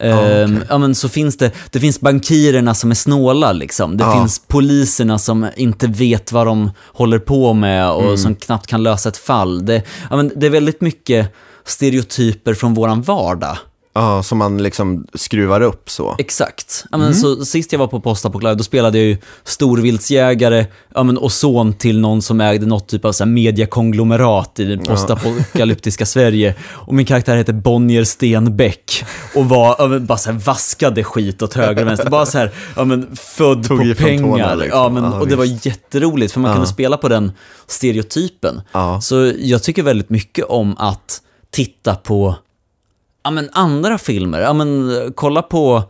[0.00, 0.42] Okej.
[0.42, 3.96] Ehm, ja, men så finns det, det finns bankirerna som är snåla liksom.
[3.96, 4.18] Det Ja.
[4.18, 8.18] finns poliserna som inte vet vad de håller på med och Mm.
[8.18, 9.66] som knappt kan lösa ett fall.
[9.66, 11.32] Det, ja, men det är väldigt mycket
[11.64, 13.56] stereotyper från våran vardag.
[13.96, 16.14] Ja, som man liksom skruvar upp så.
[16.18, 16.84] Exakt.
[16.90, 17.18] Ja, men Mm.
[17.18, 21.18] så, sist jag var på Posta på Live, då spelade jag ju storviltsjägare ja, men,
[21.18, 26.06] och son till någon som ägde något typ av så här, mediakonglomerat i det postapokalyptiska
[26.14, 26.54] Sverige.
[26.72, 29.04] Och min karaktär heter Bonnier Stenbeck
[29.34, 32.10] och var, ja, men, bara så här, vaskade skit åt höger och vänster.
[32.10, 34.22] Bara så här, ja, men, född Tog på pengar.
[34.30, 34.78] tårna, liksom.
[34.80, 36.54] ja, men, Ja, och det var jätteroligt för man Ja.
[36.54, 37.32] kunde spela på den
[37.66, 38.60] stereotypen.
[38.72, 39.00] Ja.
[39.00, 42.34] Så jag tycker väldigt mycket om att titta på
[43.24, 44.40] ja, men andra filmer.
[44.40, 45.82] Ja, men, kolla på,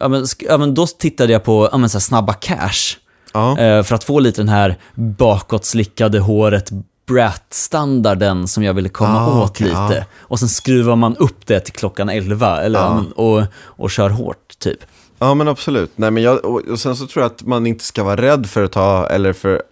[0.00, 2.96] ja, men, ja, men då tittade jag på ja, men, så Snabba Cash.
[3.32, 3.58] Ja.
[3.58, 6.70] Eh, för att få lite den här bakåtslickade håret
[7.08, 9.96] Brat-standarden som jag ville komma Ah, åt okej, lite.
[9.98, 10.04] ja.
[10.18, 14.58] Och sen skruvar man upp det till klockan 11 eller, men, och, och kör hårt
[14.58, 14.78] typ.
[15.18, 15.90] Ja men absolut.
[15.96, 18.46] Nej, men jag, och, och sen så tror jag att man inte ska vara rädd
[18.46, 19.62] för att ta, eller för,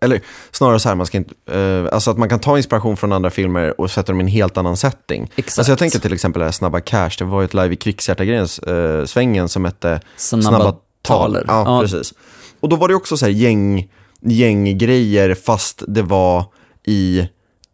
[0.00, 3.12] eller snarare så här, man ska inte, eh, alltså att man kan ta inspiration från
[3.12, 5.30] andra filmer och sätta dem i en helt annan setting.
[5.36, 5.58] Exakt.
[5.58, 7.76] Alltså jag tänker till exempel det här Snabba Cash, det var ju ett live i
[7.76, 11.44] Krigshjärtagrens, eh, svängen som hette Snabba taler.
[11.48, 11.80] Ja, Ja.
[11.80, 12.14] precis.
[12.60, 13.88] Och då var det också så här gäng,
[14.20, 16.44] gänggrejer fast det var
[16.86, 17.28] i,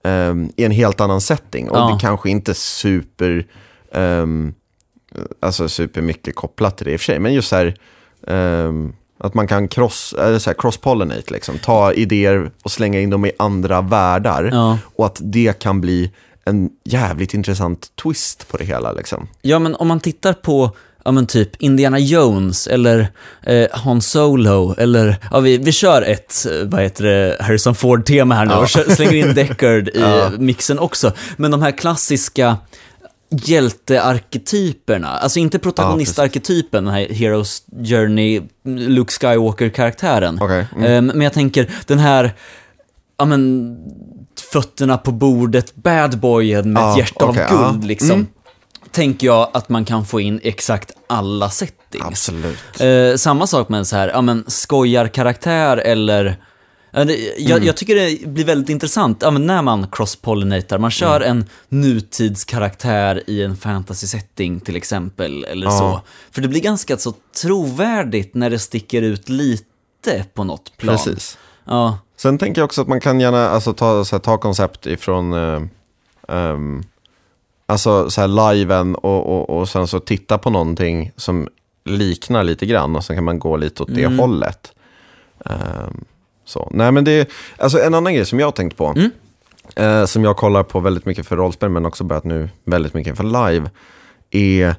[0.04, 1.70] ehm, i en helt annan setting.
[1.70, 1.90] Och Ja.
[1.94, 3.46] det kanske inte super,
[3.92, 4.54] um,
[5.40, 7.18] alltså super mycket kopplat till det i och för sig.
[7.18, 7.74] Men just så här,
[8.26, 8.92] ehm,
[9.24, 11.58] att man kan cross, eller så här, cross-pollinate, liksom.
[11.58, 14.50] ta idéer och slänga in dem i andra världar.
[14.52, 14.78] Ja.
[14.96, 16.10] Och att det kan bli
[16.44, 18.92] en jävligt intressant twist på det hela.
[18.92, 19.28] Liksom.
[19.42, 23.08] Ja, men om man tittar på ja, men typ Indiana Jones eller
[23.42, 28.34] eh, Han Solo eller, ja vi, vi kör ett, eh, vad heter det, Harrison Ford-tema
[28.34, 30.30] här nu och kö- slänger in Deckard i Ja.
[30.38, 31.12] mixen också.
[31.36, 32.56] Men de här klassiska
[33.42, 40.38] hjältearketyperna, alltså inte protagonistarketypen, den här Heroes Journey, Luke Skywalker-karaktären.
[40.40, 40.84] Okej, mm.
[40.84, 42.34] Eh, Men jag tänker den här,
[43.18, 43.76] ja men,
[44.52, 48.10] fötterna på bordet, bad boyen med Ja, ett hjärta okej, av guld liksom.
[48.10, 48.26] Mm.
[48.90, 52.04] Tänker jag att man kan få in exakt alla settings.
[52.04, 52.80] Absolut.
[52.80, 56.36] Eh, samma sak med en så här, ja men skojar-karaktär eller
[56.94, 57.64] jag, Mm.
[57.66, 60.78] jag tycker det blir väldigt intressant ja, när man cross-pollinatar.
[60.78, 61.30] Man kör Mm.
[61.38, 61.46] en
[61.80, 65.70] nutidskaraktär i en fantasy-setting till exempel, eller Ja.
[65.78, 66.00] så.
[66.30, 70.96] För det blir ganska så trovärdigt när det sticker ut lite på något plan.
[70.96, 71.38] Precis.
[71.64, 74.86] Ja, Sen tänker jag också att man kan gärna alltså, ta, så här, ta koncept
[74.86, 75.62] ifrån eh,
[76.28, 76.82] ehm,
[77.66, 81.48] alltså, så här, liven och, och, och sen så titta på någonting som
[81.84, 84.18] liknar lite grann och sen kan man gå lite åt det Mm.
[84.18, 84.72] hållet.
[85.44, 86.04] Ehm,
[86.44, 86.68] så.
[86.72, 87.26] Nej, men det är,
[87.58, 89.10] alltså, en annan grej som jag har tänkt på, Mm.
[89.76, 93.16] eh, som jag kollar på väldigt mycket för rollspel, men också börjat nu väldigt mycket
[93.16, 93.70] för live,
[94.30, 94.74] är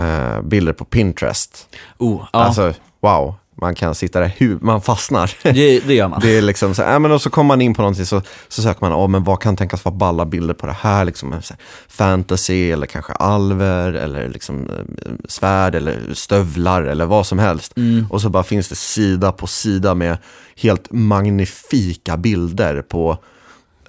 [0.00, 1.68] eh, bilder på Pinterest.
[1.98, 5.30] oh, ja Alltså, wow, man kan sitta där, hu- man fastnar.
[5.42, 6.20] det, det gör man.
[6.22, 8.22] Det är liksom så här, ja, men och så kommer man in på någonting så,
[8.48, 11.32] så söker man, oh, men vad kan tänkas vara balla bilder på det här, liksom,
[11.32, 11.44] här,
[11.88, 17.74] fantasy eller kanske alver eller liksom eh, svärd eller stövlar eller vad som helst.
[18.10, 20.18] Och så bara finns det sida på sida med
[20.56, 23.18] helt magnifika bilder på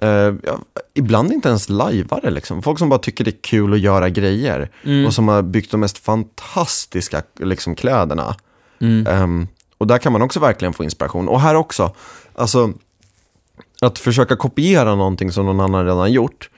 [0.00, 0.08] eh,
[0.42, 0.58] ja,
[0.94, 2.62] ibland inte ens lajvare liksom.
[2.62, 4.70] Folk som bara tycker det är kul att göra grejer.
[5.06, 8.36] Och som har byggt de mest fantastiska liksom, kläderna.
[9.08, 9.48] Ehm,
[9.82, 11.28] och där kan man också verkligen få inspiration.
[11.28, 11.94] Och här också,
[12.34, 12.72] alltså
[13.80, 16.50] att försöka kopiera någonting som någon annan redan gjort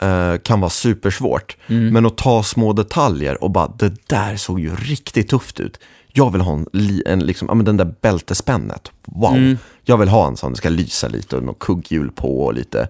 [0.00, 1.56] eh, kan vara supersvårt.
[1.66, 5.78] Men att ta små detaljer och bara, det där såg ju riktigt tufft ut.
[6.12, 6.66] Jag vill ha en,
[7.06, 8.90] en liksom, ja men den där bältespännet.
[9.04, 12.54] Wow, jag vill ha en sån, det ska lysa lite och något kugghjul på och
[12.54, 12.88] lite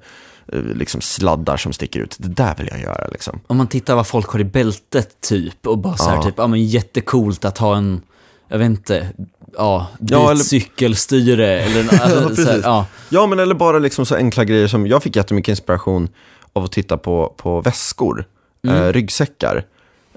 [0.53, 2.17] eh, liksom sladdar som sticker ut.
[2.19, 3.41] Det där vill jag göra liksom.
[3.47, 6.23] Om man tittar vad folk har i bältet typ och bara så här Ja.
[6.23, 8.03] typ, ja men jättecoolt att ha en,
[8.49, 9.09] jag vet inte,
[9.57, 12.87] ja, Ja, eller- cykelstyre eller alltså, så här, ja.
[13.09, 16.09] Ja, men eller bara liksom så enkla grejer som, jag fick jättemycket inspiration
[16.53, 18.25] av att titta på, på väskor,
[18.69, 19.65] eh, ryggsäckar.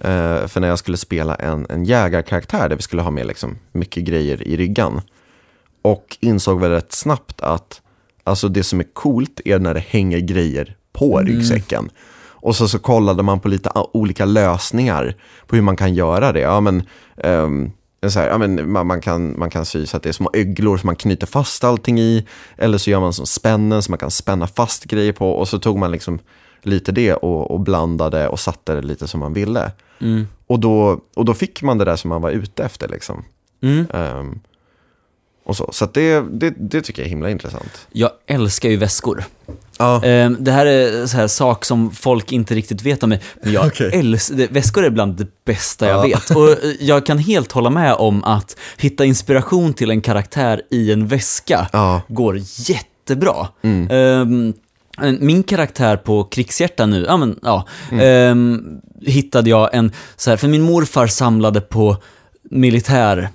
[0.02, 3.58] Eh, för när jag skulle spela en, en jägarkaraktär där vi skulle ha med liksom
[3.72, 5.02] mycket grejer i ryggan.
[5.82, 7.82] Och insåg väl rätt snabbt att
[8.24, 11.90] alltså det som är coolt är när det hänger grejer på ryggsäcken.
[12.40, 15.16] Och så, så kollade man på lite olika lösningar
[15.48, 16.40] på hur man kan göra det.
[16.40, 16.84] Ja, men,
[17.18, 17.72] en
[18.08, 20.30] så här, ja, men man, man, kan, man kan sy så att det är små
[20.34, 22.28] öglor som man knyter fast allting i.
[22.58, 25.32] Eller så gör man som spännen som man kan spänna fast grejer på.
[25.32, 26.20] Och så tog man liksom
[26.62, 29.72] lite det och, och blandade och satte det lite som man ville.
[30.02, 30.28] Mm.
[30.48, 32.88] Och, då, och då fick man det där som man var ute efter.
[32.88, 33.26] Liksom.
[33.62, 33.86] Mm.
[33.94, 34.40] Ehm,
[35.44, 37.88] och så så det, det, det tycker jag är himla intressant.
[37.92, 39.24] Jag älskar ju väskor.
[39.78, 43.22] Ja, Ehm, Det här är så här sak som folk inte riktigt vet om mig,
[43.44, 43.90] men jag Okej.
[43.94, 46.02] älskar, väskor är bland det bästa jag Ja.
[46.02, 46.30] vet.
[46.36, 50.92] Och eh, jag kan helt hålla med om att hitta inspiration till en karaktär i
[50.92, 53.48] en väska ja, går jättebra.
[53.64, 53.88] Mm.
[53.92, 54.54] Ehm,
[55.20, 58.04] min karaktär på Krigshjärta nu, ja men ja, Mm.
[58.32, 58.62] ehm,
[59.02, 61.98] hittade jag en, så här, för min morfar samlade på
[62.52, 63.30] militär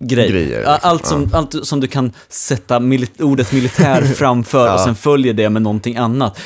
[0.00, 0.30] grej.
[0.30, 0.90] Grejer, Ja, liksom.
[0.90, 4.84] Allt, som, allt som du kan sätta mili- ordet militär framför och Ja.
[4.84, 6.38] sen följer det med någonting annat.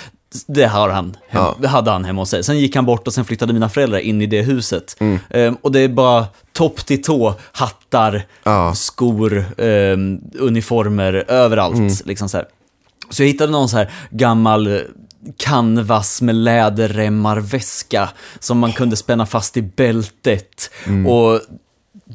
[0.46, 1.56] Det, har han Ja.
[1.60, 2.44] det hade han hemma hos sig.
[2.44, 4.96] Sen gick han bort och sen flyttade mina föräldrar in i det huset.
[5.00, 5.18] Mm.
[5.30, 11.76] Ehm, och det är bara topp till tå, hattar, ja, skor, ehm, uniformer, överallt.
[11.76, 11.92] Mm.
[12.04, 12.46] Liksom så, här.
[13.10, 14.80] så jag hittade någon så här gammal eh,
[15.36, 20.70] canvas med läderremmar väska som man kunde spänna fast i bältet.
[20.86, 21.06] Mm.
[21.06, 21.40] Och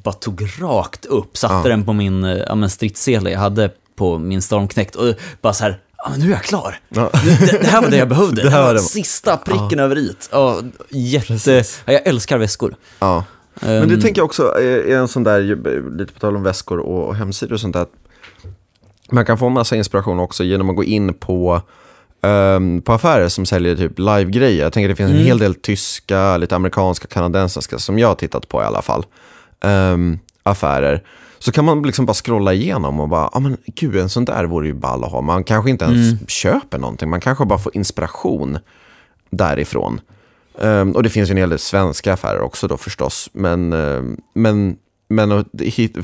[0.03, 1.63] bara tog rakt upp, satte Ja.
[1.63, 5.63] den på min eh, ja, men stridssele jag hade på min stormknekt och bara så
[5.63, 6.79] här, ja men nu är jag klar.
[6.89, 7.09] ja.
[7.39, 8.41] Det, det här var det jag behövde.
[8.43, 8.79] Det här var var det.
[8.79, 10.29] sista pricken över it.
[10.31, 11.63] Ja, jätte...
[11.85, 12.75] Ja, jag älskar väskor.
[12.99, 13.23] ja.
[13.59, 15.41] Men det Ehm, tänker jag också är, är en sån där,
[15.97, 17.81] lite på tal om väskor och, hemsidor och sånt där.
[17.81, 17.91] att
[19.11, 21.61] Man kan få massa inspiration också genom att gå in på,
[22.21, 24.63] ehm, på affärer som säljer typ live-grejer.
[24.63, 25.27] Jag tänker det finns en Mm.
[25.27, 29.05] hel del tyska, lite amerikanska, kanadensiska som jag har tittat på i alla fall.
[29.63, 31.03] Ehm, affärer.
[31.39, 34.43] Så kan man liksom bara scrolla igenom och bara, ja men gud en sån där
[34.45, 35.21] vore ju ball att ha.
[35.21, 36.27] Man kanske inte ens Mm.
[36.27, 38.57] köper någonting, man kanske bara får inspiration
[39.29, 40.01] därifrån.
[40.61, 43.29] Ehm, och det finns ju en hel del svenska affärer också då förstås.
[43.33, 44.75] Men, ehm, men,
[45.09, 45.29] men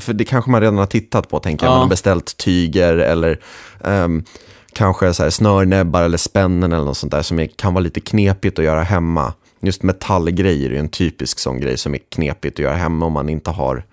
[0.00, 1.70] för det kanske man redan har tittat på, tänker jag.
[1.70, 1.74] Ja.
[1.74, 3.40] Man har beställt tyger eller
[3.84, 4.24] ehm,
[4.72, 8.00] kanske så här snörnäbbar eller spännen eller något sånt där som är, kan vara lite
[8.00, 9.32] knepigt att göra hemma.
[9.66, 13.28] Just metallgrejer är en typisk sån grej som är knepigt att göra hemma om man
[13.28, 13.84] inte har,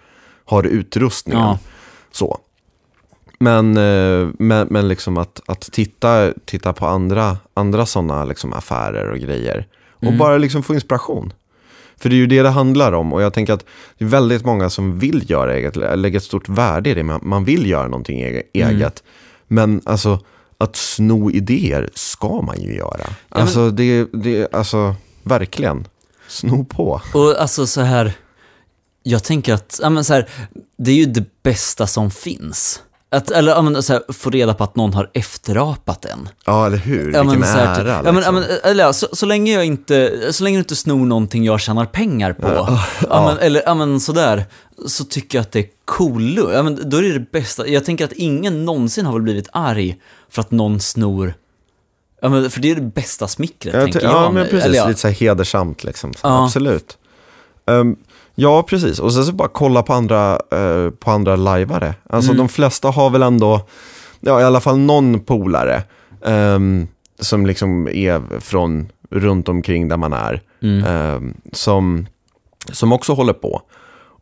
[0.45, 1.41] har utrustningen.
[1.43, 1.59] Ja.
[2.11, 2.37] Så.
[3.39, 9.11] Men, eh, men, men liksom att, att titta, titta på andra, andra sådana liksom affärer
[9.11, 9.67] och grejer.
[9.89, 10.17] Och Mm.
[10.17, 11.33] bara liksom få inspiration.
[11.97, 13.13] För det är ju det det handlar om.
[13.13, 13.65] Och jag tänker att
[13.97, 17.03] det är väldigt många som vill göra eget, lägger ett stort värde i det.
[17.03, 18.43] Man, vill göra någonting Mm.
[18.53, 19.03] eget.
[19.47, 20.19] Men alltså,
[20.57, 23.05] att sno idéer ska man ju göra.
[23.29, 25.87] men- Alltså, det, det, alltså, verkligen.
[26.27, 27.01] Sno på.
[27.13, 28.13] Och alltså så här,
[29.03, 30.29] jag tänker att, ja men så här,
[30.77, 32.81] det är ju det bästa som finns.
[33.13, 36.29] Att, eller ja, men, så här, få reda på att någon har efterapat en.
[36.45, 37.13] Ja, eller hur?
[37.13, 37.75] Ja, Vilken men, så här, ära.
[37.75, 38.35] typ- ja, men, ja, liksom.
[38.35, 41.61] men, eller, ja, så, så länge jag inte, så länge du inte snor någonting jag
[41.61, 42.85] tjänar pengar på, ja.
[43.09, 43.25] Ja.
[43.27, 44.45] men, eller ja, men sådär,
[44.87, 46.37] så tycker jag att det är cool.
[46.53, 47.67] Ja, men, då är det det bästa.
[47.67, 49.97] Jag tänker att ingen någonsin har väl blivit arg
[50.29, 51.33] för att någon snor,
[52.21, 54.11] ja, men, för det är det bästa smickret, Jag tänker jag.
[54.11, 54.65] ja, men precis.
[54.65, 54.87] Eller, ja.
[54.87, 56.13] Lite så här hedersamt liksom.
[56.23, 56.43] Ja.
[56.43, 56.97] Absolut.
[57.65, 57.95] Ehm,
[58.35, 58.99] ja, precis.
[58.99, 61.95] Och sen så bara kolla på andra, uh, på andra lajvare.
[62.09, 62.37] Alltså Mm.
[62.37, 63.61] de flesta har väl ändå,
[64.19, 65.83] ja i alla fall någon polare
[66.25, 66.87] ehm,
[67.19, 70.41] som liksom är från runt omkring där man är.
[70.61, 70.83] Mm.
[70.83, 72.07] ehm, som,
[72.71, 73.61] som också håller på.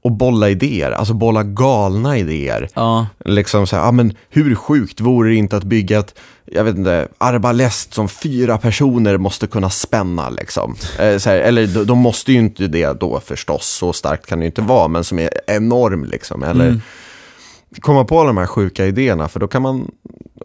[0.02, 2.70] Och bolla idéer, alltså bolla galna idéer.
[2.74, 6.64] Ja, Liksom så här, ja men hur sjukt vore det inte att bygga ett, jag
[6.64, 10.76] vet inte, arbalest som fyra personer måste kunna spänna liksom.
[11.00, 14.40] Eh, så här, eller de, de måste ju inte det då förstås, så starkt kan
[14.40, 16.44] det ju inte vara, men som är enorm liksom.
[16.44, 16.82] Eller Mm.
[17.82, 19.92] komma på de här sjuka idéerna, för då kan man,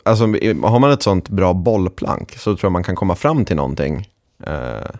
[0.04, 0.24] alltså
[0.62, 4.08] har man ett sånt bra bollplank så tror jag man kan komma fram till någonting,
[4.46, 4.90] eh,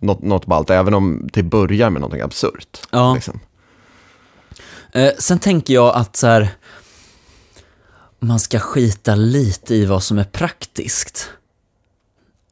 [0.00, 2.80] något, något ballt, även om det börjar med någonting absurt.
[2.90, 3.14] Ja.
[3.14, 3.40] Liksom.
[4.92, 6.48] Eh, sen tänker jag att så här,
[8.20, 11.30] man ska skita lite i vad som är praktiskt.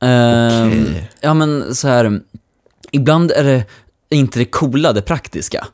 [0.02, 1.10] Eh, Okej.
[1.20, 2.20] Ja men så här,
[2.92, 3.64] ibland är det
[4.08, 5.66] inte det coola det praktiska.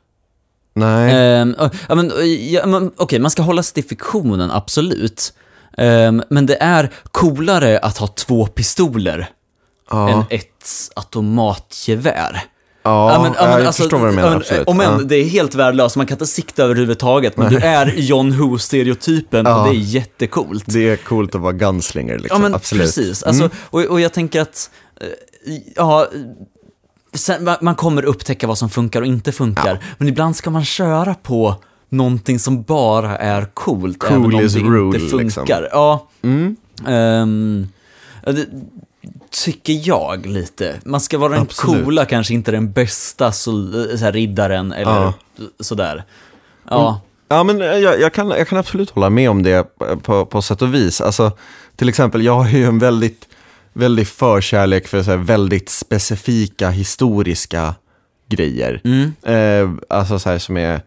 [0.74, 2.12] Nej, och- ja, men,
[2.50, 5.32] ja, men, Okej, man ska hålla sig till fiktionen, absolut.
[5.78, 9.28] Ehm, men det är coolare att ha två pistoler
[9.90, 10.64] ja, än ett
[10.96, 12.44] automatgevär.
[12.86, 14.68] Ja, Ja, men- ja, men jag alltså, förstår vad du ja, menar, men, absolut.
[14.68, 15.04] Om än Ja.
[15.04, 19.60] det är helt värdelöst, man kan inte sikta överhuvudtaget, men du är John Who-stereotypen Ja.
[19.60, 20.64] och det är jättecoolt.
[20.66, 22.84] Det är coolt att vara gunslinger Ja liksom, men absolut.
[22.84, 23.56] precis, alltså, Mm.
[23.62, 24.70] och, och jag tänker att,
[25.00, 25.06] eh,
[25.76, 26.06] ja,
[27.14, 31.14] sen, man- kommer upptäcka vad som funkar och inte funkar, men ibland ska man köra
[31.14, 31.54] på
[31.88, 35.24] någonting som bara är coolt, Cool även om det rule, inte funkar.
[35.24, 35.46] liksom.
[35.72, 36.56] Ja, Mm.
[38.24, 38.46] ja, det
[39.30, 40.80] tycker jag lite.
[40.84, 41.84] Man ska vara den Absolut.
[41.84, 43.50] coola, kanske inte den bästa så,
[43.96, 45.12] så här, riddaren eller Ja.
[45.60, 46.04] sådär.
[46.70, 47.00] Ja.
[47.28, 49.66] Ja, men eh, jag, jag, kan, jag kan absolut hålla med om det
[50.02, 51.00] på, på sätt och vis.
[51.00, 51.32] Alltså,
[51.76, 53.28] till exempel, jag har ju en väldigt,
[53.72, 57.74] väldigt förkärlek för så här, väldigt specifika historiska
[58.28, 58.80] grejer.
[58.84, 59.12] Mm.
[59.22, 60.80] Eh, alltså så här som är,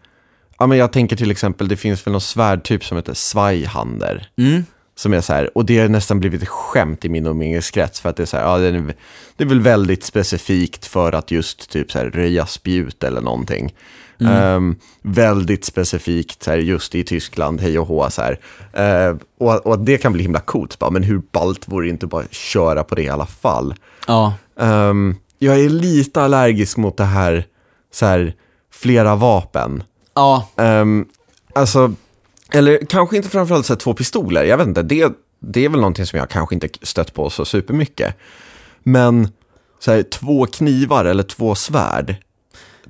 [0.58, 4.28] ja men jag tänker till exempel, det finns väl någon svärdtyp som heter Svajhander.
[4.38, 4.64] Mm.
[5.00, 8.08] Som är så här, och det har nästan blivit ett skämt i min umgängeskrets för
[8.08, 8.94] att det är så här, ja det är,
[9.36, 13.74] det är väl väldigt specifikt för att just typ så här röja spjut eller någonting.
[14.20, 18.22] Ehm, väldigt specifikt så här, just i Tyskland, hej och hå så.
[18.72, 22.06] Eh, och, och det kan bli himla coolt, bara, men hur ballt vore det inte
[22.06, 23.74] bara köra på det i alla fall?
[24.06, 24.34] Ja.
[24.60, 27.44] Ehm, jag är lite allergisk mot det här,
[27.92, 28.34] så här
[28.72, 29.82] flera vapen.
[30.14, 30.48] Ja.
[30.56, 31.08] Um,
[31.54, 31.94] alltså,
[32.52, 36.06] eller kanske inte framförallt så två pistoler, jag vet inte, det, det är väl någonting
[36.06, 38.16] som jag kanske inte stött på så supermycket.
[38.82, 39.28] Men
[39.78, 42.14] så här, två knivar eller två svärd,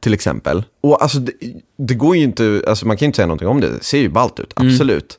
[0.01, 0.65] till exempel.
[0.81, 1.33] Och alltså, det,
[1.77, 3.99] det går ju inte, alltså man kan ju inte säga någonting om det, det ser
[3.99, 5.19] ju ballt ut, absolut.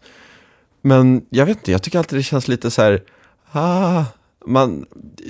[0.82, 3.04] Men jag vet inte, jag tycker alltid det känns lite så här,
[3.52, 4.04] ah,
[4.46, 4.86] man,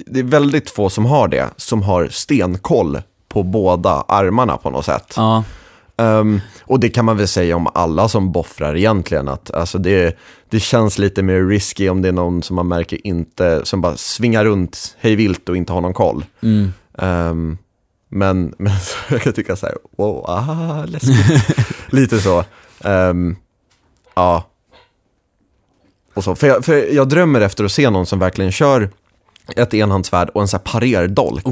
[0.06, 4.86] det är väldigt få som har det, som har stenkoll på båda armarna på något
[4.86, 5.13] sätt.
[5.15, 5.43] Ja.
[6.02, 9.28] Ehm, och det kan man väl säga om alla som boffrar egentligen.
[9.28, 10.18] Att, alltså det,
[10.50, 13.98] det känns lite mer risky om det är någon som man märker inte, som bara
[13.98, 16.26] svingar runt hej vilt och inte har någon koll.
[16.42, 16.74] Mm.
[16.98, 17.58] Ehm,
[18.10, 18.74] men, men
[19.10, 21.58] jag kan tycka så här, wow, ah, läskigt.
[21.90, 22.44] lite så.
[22.84, 23.36] Ehm,
[24.14, 24.46] ja.
[26.14, 26.36] Och så.
[26.36, 28.90] För, jag, för jag drömmer efter att se någon som verkligen kör
[29.56, 31.46] ett enhandsvärd och en så här parerdolk.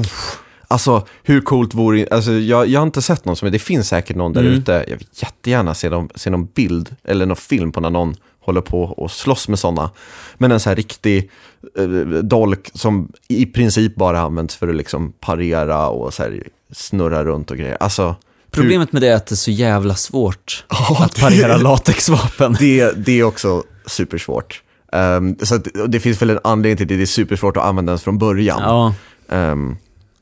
[0.70, 4.16] Alltså hur coolt vore alltså, jag, jag har inte sett någon som, det finns säkert
[4.16, 7.80] någon där ute, jag vill jättegärna se, dem, se någon bild eller någon film på
[7.80, 9.90] när någon håller på och slåss med sådana.
[10.38, 11.30] Men en så här riktig
[11.78, 11.84] eh,
[12.22, 17.50] dolk som i princip bara används för att liksom parera och så här snurra runt
[17.50, 17.76] och grejer.
[17.80, 18.16] Alltså,
[18.50, 22.56] Problemet med det är att det är så jävla svårt Ja, att parera latexvapen.
[22.58, 24.62] det, det är också supersvårt.
[24.92, 27.90] Um, så och det finns väl en anledning till det, det är supersvårt att använda
[27.90, 28.60] ens från början.
[28.62, 28.94] Ja.
[29.28, 29.76] Ehm,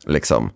[0.08, 0.50] liksom.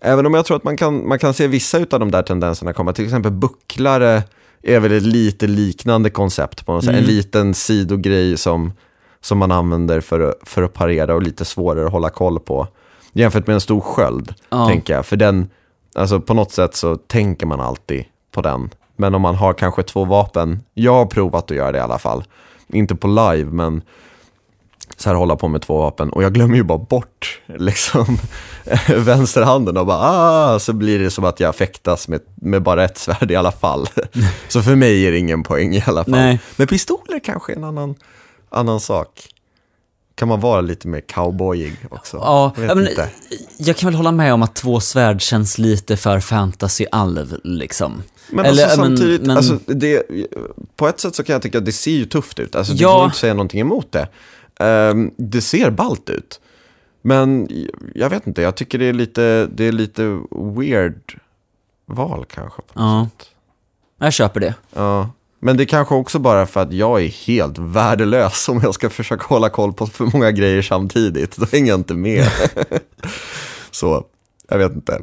[0.00, 2.72] Även om jag tror att man kan, man kan se vissa av de där tendenserna
[2.72, 2.92] komma.
[2.92, 4.22] Till exempel bucklare
[4.62, 6.94] är väl ett lite liknande koncept på något sätt.
[6.94, 8.72] En liten sidogrej som,
[9.20, 12.68] som man använder för, för att parera och lite svårare att hålla koll på.
[13.12, 14.68] Jämfört med en stor sköld, Ja.
[14.68, 15.06] tänker jag.
[15.06, 15.48] För den,
[15.94, 18.70] alltså på något sätt så tänker man alltid på den.
[18.96, 21.98] Men om man har kanske två vapen, jag har provat att göra det i alla
[21.98, 22.24] fall.
[22.68, 23.82] Inte på live, men
[24.96, 28.18] så här hålla på med två vapen och jag glömmer ju bara bort liksom
[28.88, 32.98] vänsterhanden och bara ah, så blir det som att jag fäktas med, med bara ett
[32.98, 33.88] svärd i alla fall.
[34.48, 36.10] så för mig är det ingen poäng i alla fall.
[36.12, 36.40] Nej.
[36.56, 37.94] Men pistoler kanske är en annan,
[38.50, 39.28] annan sak.
[40.14, 42.16] Kan man vara lite mer cowboyig också?
[42.16, 43.08] Ja, jag vet men, inte.
[43.58, 48.02] jag kan väl hålla med om att två svärd känns lite för fantasy-alv, liksom.
[48.30, 50.02] Men Eller, alltså, men- samtidigt, men- alltså, det,
[50.76, 52.56] på ett sätt så kan jag tycka att det ser ju tufft ut.
[52.56, 52.96] Alltså, det Ja.
[52.96, 54.08] går inte säga någonting emot det.
[54.60, 56.40] Ehm, det ser ballt ut.
[57.02, 57.48] Men
[57.94, 60.20] jag vet inte, jag tycker det är lite, det är lite
[60.56, 61.18] weird
[61.86, 62.62] val kanske.
[62.62, 63.08] På något Ja.
[63.18, 63.28] sätt.
[63.98, 64.54] Jag köper det.
[64.74, 65.10] Ja.
[65.38, 68.90] Men det är kanske också bara för att jag är helt värdelös om jag ska
[68.90, 71.36] försöka hålla koll på för många grejer samtidigt.
[71.36, 72.28] Då hänger jag inte med.
[73.70, 74.04] så,
[74.48, 74.98] jag vet inte.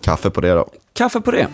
[0.00, 0.68] Kaffe på det då.
[0.92, 1.48] Kaffe på det.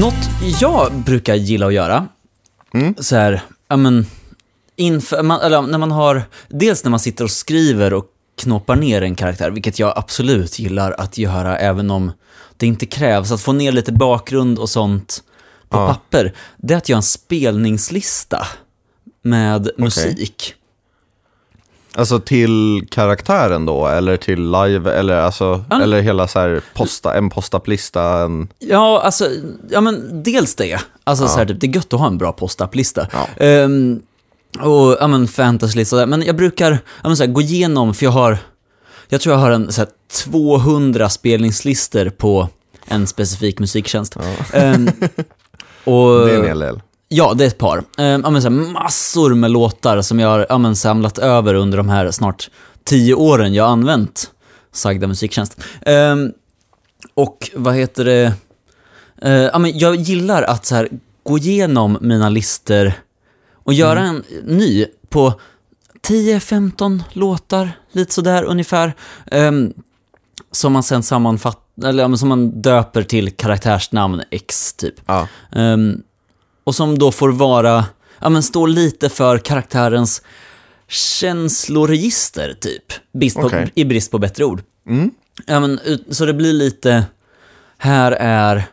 [0.00, 0.30] Något
[0.60, 2.08] jag brukar gilla att göra,
[2.98, 4.06] så här, ja men,
[4.76, 8.04] inför, man, eller när man har, dels när man sitter och skriver och
[8.38, 12.12] knoppar ner en karaktär, vilket jag absolut gillar att göra, även om
[12.56, 15.22] det inte krävs, att få ner lite bakgrund och sånt
[15.68, 15.86] på Ja.
[15.86, 18.46] papper, det är att göra en spelningslista
[19.22, 20.54] med musik.
[21.98, 25.82] Alltså till karaktären då, eller till live, eller, alltså, Ja.
[25.82, 28.48] eller hela så här posta, en postapp-lista, en...
[28.58, 29.28] Ja, alltså,
[29.70, 30.80] ja men dels det.
[31.04, 33.06] Alltså så här, typ, det är gött att ha en bra postapp-lista.
[33.12, 33.44] Ja.
[33.44, 34.00] Ehm,
[34.60, 36.06] och, ja men fantasy-lista där.
[36.06, 38.38] Men jag brukar, ja men så här, gå igenom, för jag har,
[39.08, 39.88] jag tror jag har en så här
[40.24, 42.48] 200 spelningslistor på
[42.86, 44.16] en specifik musiktjänst.
[44.52, 44.88] Ehm,
[45.84, 46.80] och, Det är en hel del.
[47.08, 47.84] Ja, det är ett par.
[47.96, 51.78] Ja, men så här, massor med låtar som jag har ja, men, samlat över under
[51.78, 52.50] de här snart
[52.84, 54.30] tio åren jag har använt
[54.72, 55.60] sagda musiktjänst.
[55.80, 56.32] Ehm,
[57.14, 58.32] och vad heter det?
[59.22, 60.88] Eh, ja, men jag gillar att så här,
[61.22, 62.92] gå igenom mina listor
[63.52, 65.40] och göra en ny på
[66.08, 68.94] 10-15 låtar, lite sådär ungefär.
[69.26, 69.72] Ehm,
[70.52, 74.94] som man sen sammanfattar, eller som man döper till karaktärsnamn X typ.
[75.06, 75.28] Ja.
[75.52, 76.02] Ehm,
[76.68, 77.84] och som då får vara,
[78.18, 80.22] ja men stå lite för karaktärens
[80.88, 82.84] känsloregister, typ.
[83.12, 83.72] Brist på, Okej.
[83.74, 84.62] I brist på bättre ord.
[84.88, 85.10] Mm.
[85.46, 87.04] Ja, men, så det blir lite,
[87.78, 88.64] här är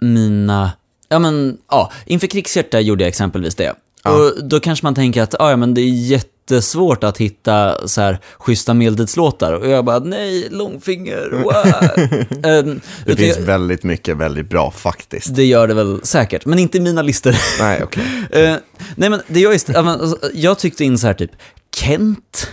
[0.00, 0.72] mina,
[1.08, 3.74] ja men, ja, inför krigshjärta gjorde jag exempelvis det.
[4.04, 4.10] Ja.
[4.10, 6.20] Och då kanske man tänker att, ja men det är
[6.50, 9.52] jättesvårt att hitta så här schyssta medeltidslåtar.
[9.52, 12.44] Och jag bara, nej, långfinger, wow.
[12.50, 15.34] Ehm, Det finns jag- väldigt mycket väldigt bra faktiskt.
[15.34, 17.34] det gör det väl säkert, men inte i mina listor.
[17.60, 18.04] Nej, okej.
[18.30, 18.54] Eh,
[18.96, 21.30] nej men det jag just, alltså, jag tyckte in så här typ,
[21.76, 22.48] Kent,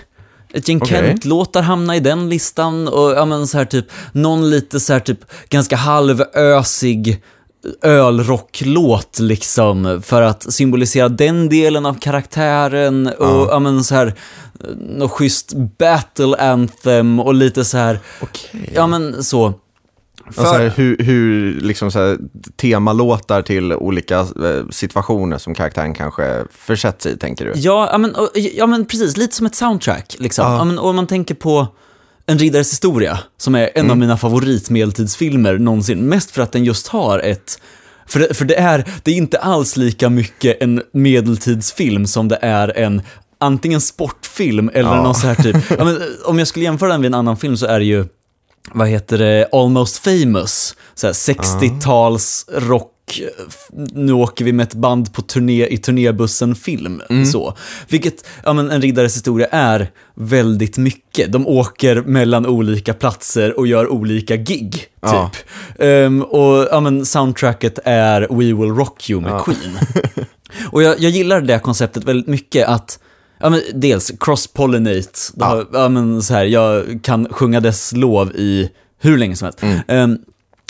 [0.54, 1.02] ett gäng Okej.
[1.08, 5.00] Kent-låtar hamnar i den listan och ja men så här typ, någon lite så här
[5.00, 5.20] typ
[5.50, 7.22] ganska halvösig
[7.82, 13.48] ölrocklåt liksom för att symbolisera den delen av karaktären och Ja.
[13.52, 14.14] ja men så här
[14.80, 18.72] något schysst battle anthem och lite så här, Okej.
[18.76, 19.54] ja men så.
[20.28, 22.18] Och så här, hur, hur liksom så här,
[22.56, 27.52] temalåtar till olika eh, situationer som karaktären kanske försätts i, tänker du?
[27.56, 29.18] Ja, ja, men, ja, men precis.
[29.18, 30.16] Lite som ett soundtrack.
[30.20, 30.46] Liksom.
[30.46, 30.58] Ja.
[30.58, 30.64] Ja.
[30.64, 31.68] men, och man tänker på
[32.28, 36.10] En riddares historia, som är en av mina favoritmedeltidsfilmer någonsin.
[36.10, 37.60] Mest för att den just har ett...
[38.08, 42.40] För det, för det, är, det är inte alls lika mycket en medeltidsfilm som det
[42.42, 43.02] är en
[43.40, 45.04] antingen sportfilm eller Ja.
[45.04, 45.56] någon så här typ...
[45.78, 48.06] Ja, men, om jag skulle jämföra den med en annan film så är det ju,
[48.74, 50.76] vad heter det, Almost famous.
[50.96, 52.92] Så här 60-tals rock,
[53.94, 57.02] nu åker vi med ett band på turné i turnébussen-film.
[57.32, 57.54] Så.
[57.90, 61.32] Vilket, ja men en riddares historia är väldigt mycket.
[61.32, 64.88] De åker mellan olika platser och gör olika gig, typ.
[65.02, 65.32] Ja.
[65.80, 69.40] Ehm, och ja men soundtracket är We Will Rock You med Ja.
[69.44, 69.78] Queen.
[70.72, 73.00] och jag, jag gillar det konceptet väldigt mycket att
[73.40, 75.20] Ja, men dels cross-pollinate.
[75.40, 75.90] Har- Ja.
[75.90, 79.64] men så här, jag kan sjunga dess lov i hur länge som helst.
[79.88, 80.18] Ehm,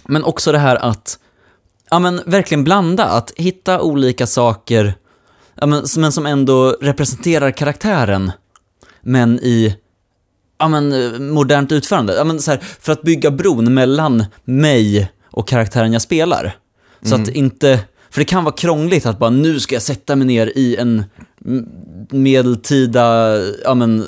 [0.07, 1.19] men också det här att
[1.89, 4.93] ja, men verkligen blanda, att hitta olika saker,
[5.55, 8.31] ja, men, men som ändå representerar karaktären,
[9.01, 9.75] men i
[10.57, 12.15] ja, men, eh, modernt utförande.
[12.15, 16.57] Ja, men, så här, för att bygga bron mellan mig och karaktären jag spelar.
[17.01, 17.79] Så att inte,
[18.09, 21.03] för det kan vara krångligt att bara nu ska jag sätta mig ner i en
[22.09, 24.05] medeltida ja, men,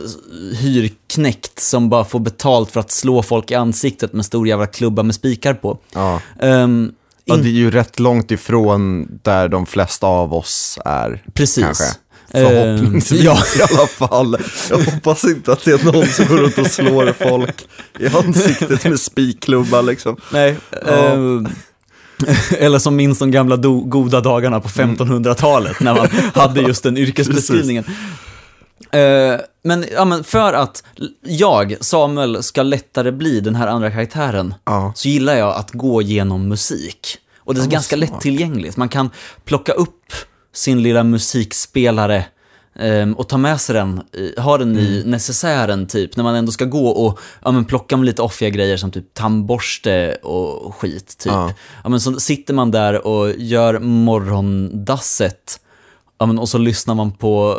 [0.59, 5.03] hyrknäckt som bara får betalt för att slå folk i ansiktet med stor jävla klubba
[5.03, 5.77] med spikar på.
[5.93, 6.21] Ja.
[6.39, 6.91] Ehm,
[7.27, 11.23] ja, det är ju rätt långt ifrån där de flesta av oss är.
[11.33, 11.63] Precis.
[11.63, 11.83] Kanske.
[12.31, 13.37] Eh, Förhoppningsvis ja.
[13.59, 14.37] i alla fall.
[14.69, 17.67] Jag hoppas inte att det är någon som går runt och slår folk
[17.99, 20.17] i ansiktet med spikklubba liksom.
[20.31, 20.55] Nej.
[20.87, 21.47] ehm,
[22.57, 26.97] eller som minns de gamla do, goda dagarna på 1500-talet när man hade just den
[26.97, 27.83] yrkesbeskrivningen.
[28.91, 30.83] Eh, men, ja, men för att
[31.21, 34.91] jag, Samuel, ska lättare bli den här andra karaktären Ja.
[34.95, 37.17] så gillar jag att gå genom musik.
[37.39, 38.09] Och det är Ja, ganska smart.
[38.09, 38.77] lättillgängligt.
[38.77, 39.09] Man kan
[39.45, 40.13] plocka upp
[40.53, 42.25] sin lilla musikspelare
[42.79, 45.11] ehm, och ta med sig den, i- ha den i Mm.
[45.11, 48.77] necessären typ, när man ändå ska gå och ja, men plocka med lite offiga grejer
[48.77, 51.17] som typ tandborste och skit.
[51.17, 51.31] Typ.
[51.31, 51.51] Ja.
[51.83, 51.89] Ja.
[51.89, 55.59] men så sitter man där och gör morgondasset
[56.19, 57.57] ja, men, och så lyssnar man på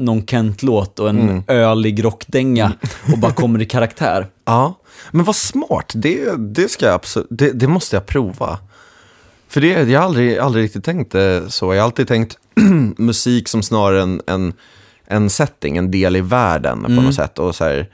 [0.00, 1.42] någon Kent-låt och en Mm.
[1.48, 2.72] ölig rockdänga
[3.12, 4.26] och bara kommer i karaktär.
[4.44, 4.74] Ja,
[5.10, 5.92] men vad smart.
[5.94, 8.58] Det, det, ska jag absolut, det, det måste jag prova.
[9.48, 11.74] För det, jag har aldrig, aldrig riktigt tänkt det så.
[11.74, 12.38] Jag har alltid tänkt
[12.98, 14.52] musik som snarare en, en,
[15.06, 17.38] en setting, en del i världen på något sätt.
[17.38, 17.88] Och så här,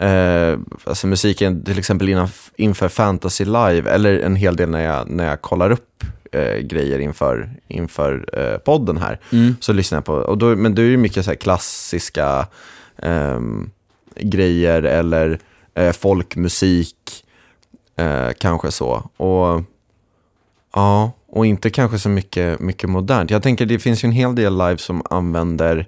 [0.00, 5.26] eh, alltså musiken till exempel inför Fantasy Live, eller en hel del när jag, när
[5.26, 9.18] jag kollar upp eh, grejer inför, inför eh, podden här,
[9.60, 12.46] så lyssnar jag på, och då, men då är det mycket så här klassiska
[13.02, 13.70] ehm,
[14.16, 15.38] grejer eller
[15.74, 17.24] eh, folkmusik,
[17.96, 19.10] eh, kanske så.
[19.16, 19.62] Och
[20.74, 23.30] ja, och inte kanske så mycket, mycket modernt.
[23.30, 25.86] Jag tänker det finns ju en hel del live som använder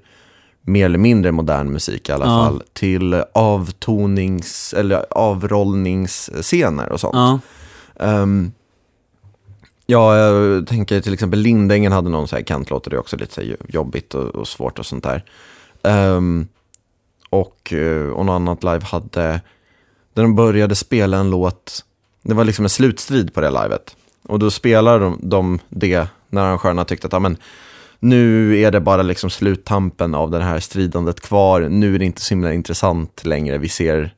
[0.65, 2.45] mer eller mindre modern musik i alla Ja.
[2.45, 7.15] fall till avtonings eller avrollningsscener och sånt.
[7.15, 7.39] Ja.
[8.07, 8.53] Ehm,
[9.93, 13.17] ja, jag tänker till exempel Lindängen hade någon så här Kent-låt och det är också
[13.17, 15.25] lite så jobbigt och, och svårt och sånt där.
[15.83, 16.49] Um,
[17.31, 19.41] och, eh, och något annat live hade,
[20.15, 21.85] där de började spela en låt,
[22.23, 23.97] det var liksom en slutstrid på det livet.
[24.29, 27.37] Och då spelade de, de det när arrangörerna tyckte att amen,
[27.99, 32.23] nu är det bara liksom sluttampen av det här stridandet kvar, nu är det inte
[32.23, 34.15] så himla intressant längre, vi ser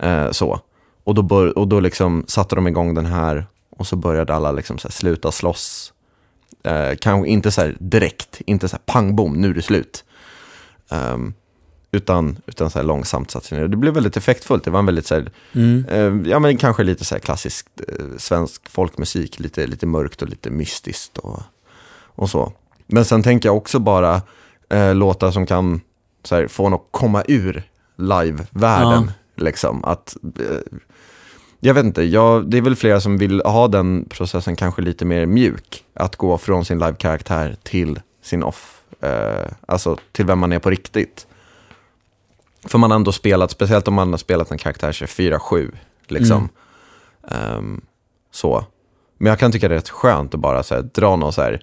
[0.00, 0.60] eh, så.
[1.04, 3.46] Och då, bör, och då liksom satte de igång den här
[3.80, 5.92] och så började alla liksom så här sluta slåss.
[6.62, 10.04] Eh, kanske inte så här direkt, inte så här pang bom, nu är det slut.
[10.90, 11.34] Ehm,
[11.92, 13.68] utan, utan så här långsamt sig ner.
[13.68, 14.64] Det blev väldigt effektfullt.
[14.64, 15.84] Det var en väldigt så här, Mm.
[15.88, 20.28] eh, ja men kanske lite så här klassisk eh, svensk folkmusik, lite, lite mörkt och
[20.28, 21.42] lite mystiskt och,
[22.04, 22.52] och så.
[22.86, 24.22] Men sen tänker jag också bara
[24.68, 25.80] eh, låtar som kan
[26.24, 27.62] så här, få en att komma ur
[27.96, 29.10] live-världen.
[29.36, 30.78] Liksom, att, eh,
[31.60, 35.04] jag vet inte, jag, det är väl flera som vill ha den processen kanske lite
[35.04, 35.84] mer mjuk.
[35.94, 40.70] Att gå från sin live-karaktär till sin off, eh, alltså till vem man är på
[40.70, 41.26] riktigt.
[42.64, 45.70] För man har ändå spelat, speciellt om man har spelat en karaktär 24-7,
[46.08, 46.48] liksom.
[47.28, 47.80] Ehm,
[48.32, 48.64] så.
[49.18, 51.42] Men jag kan tycka det är rätt skönt att bara så här, dra någon så
[51.42, 51.60] här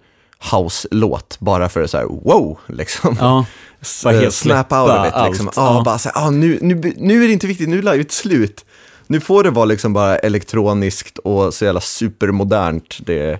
[0.51, 3.17] house-låt, bara för att så här, wow, liksom.
[3.19, 3.45] Ja.
[4.03, 5.47] Bara helt snap out of it liksom.
[5.47, 5.57] allt.
[5.57, 5.81] Ja.
[5.85, 8.65] bara så här, ah, nu, nu, nu är det inte viktigt, nu är livet slut.
[9.07, 12.97] Nu får det vara liksom bara elektroniskt och så jävla supermodernt.
[13.05, 13.31] Det,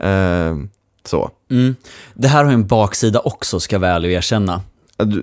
[0.00, 0.56] eh,
[1.04, 1.30] så.
[1.50, 1.76] Mm.
[2.14, 4.62] Det här har en baksida också, ska jag väl erkänna.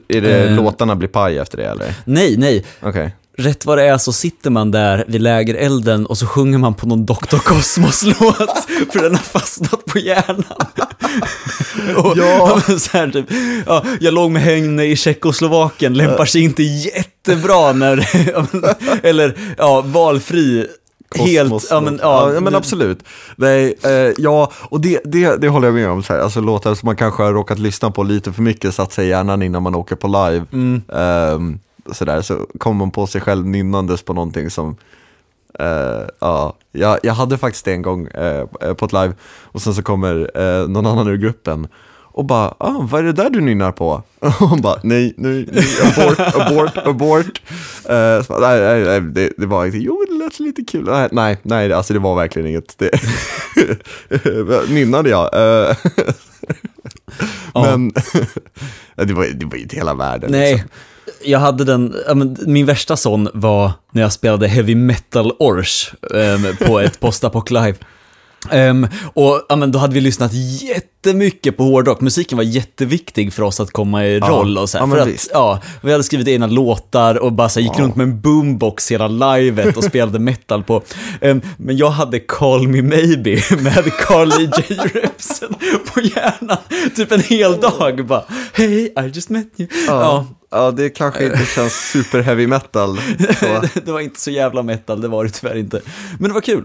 [0.08, 0.56] Är det Eh.
[0.56, 1.96] låtarna blir paj efter det eller?
[2.06, 2.66] Nej, nej.
[2.82, 3.16] Okej.
[3.38, 6.88] Rätt vad det är så sitter man där vid lägerelden och så sjunger man på
[6.88, 7.38] någon Dr.
[7.38, 10.46] Cosmos-låt, för den har fastnat på hjärnan.
[11.96, 12.62] och, Ja.
[12.80, 13.26] så här, typ,
[13.66, 18.10] ja, jag låg med henne i Tjeckoslovakien, lämpar sig inte jättebra när,
[19.06, 20.68] eller ja, valfri,
[21.16, 23.00] helt, ja men, ja, ja, men absolut.
[23.36, 26.04] Nej, eh, ja, och det, det, det håller jag med om.
[26.04, 26.20] Så här.
[26.20, 29.10] Alltså låtar som man kanske har råkat lyssna på lite för mycket, satt sig i
[29.10, 30.46] hjärnan innan man åker på live.
[30.54, 30.82] Mm.
[30.94, 31.60] Ehm,
[31.92, 34.76] sådär, så kommer man på sig själv nynnandes på någonting som
[35.60, 38.46] eh, ja, jag, jag hade faktiskt det en gång eh,
[38.78, 41.68] på ett live och sen så kommer eh, någon annan ur gruppen
[42.16, 44.04] och bara, ah, vad är det där du nynnar på?
[44.20, 47.42] Och hon bara, nej, nej, nej abort, abort, abort.
[47.90, 50.86] Eh, så, nej, nej, nej det, det var inte, jo det lät lite kul.
[50.86, 52.78] Nej, nej, nej alltså det var verkligen inget.
[52.78, 52.92] Det,
[54.70, 55.30] nynnade jag.
[57.54, 57.62] Ja.
[57.78, 57.92] Men
[58.96, 60.32] det, var, det var ju inte hela världen.
[60.32, 60.70] Nej, Liksom
[61.24, 61.96] jag hade den,
[62.46, 67.52] min värsta sån var när jag spelade heavy metal ors eh, på ett postapoc
[68.52, 72.02] Ehm, och ja, men då hade vi lyssnat jättemycket på hårdrock.
[72.02, 74.28] Musiken var jätteviktig för oss att komma i Ja.
[74.30, 75.30] roll och så här, Ja, för att, visst.
[75.34, 77.84] ja, Vi hade skrivit egna låtar och bara så här, gick Ja.
[77.84, 80.82] runt med en boombox hela livet och spelade metal på.
[81.22, 83.32] Ehm, men jag hade Call Me Maybe
[83.62, 84.76] med Carly J.
[84.94, 85.54] Repsen
[85.94, 86.58] på hjärnan.
[86.96, 88.24] Typ en hel dag bara,
[88.54, 89.70] Hey, I just met you.
[89.88, 93.00] Ja, ja, det kanske inte känns super heavy metal.
[93.86, 95.82] Det var inte så jävla metal, det var det tyvärr inte.
[96.20, 96.64] Men det var kul.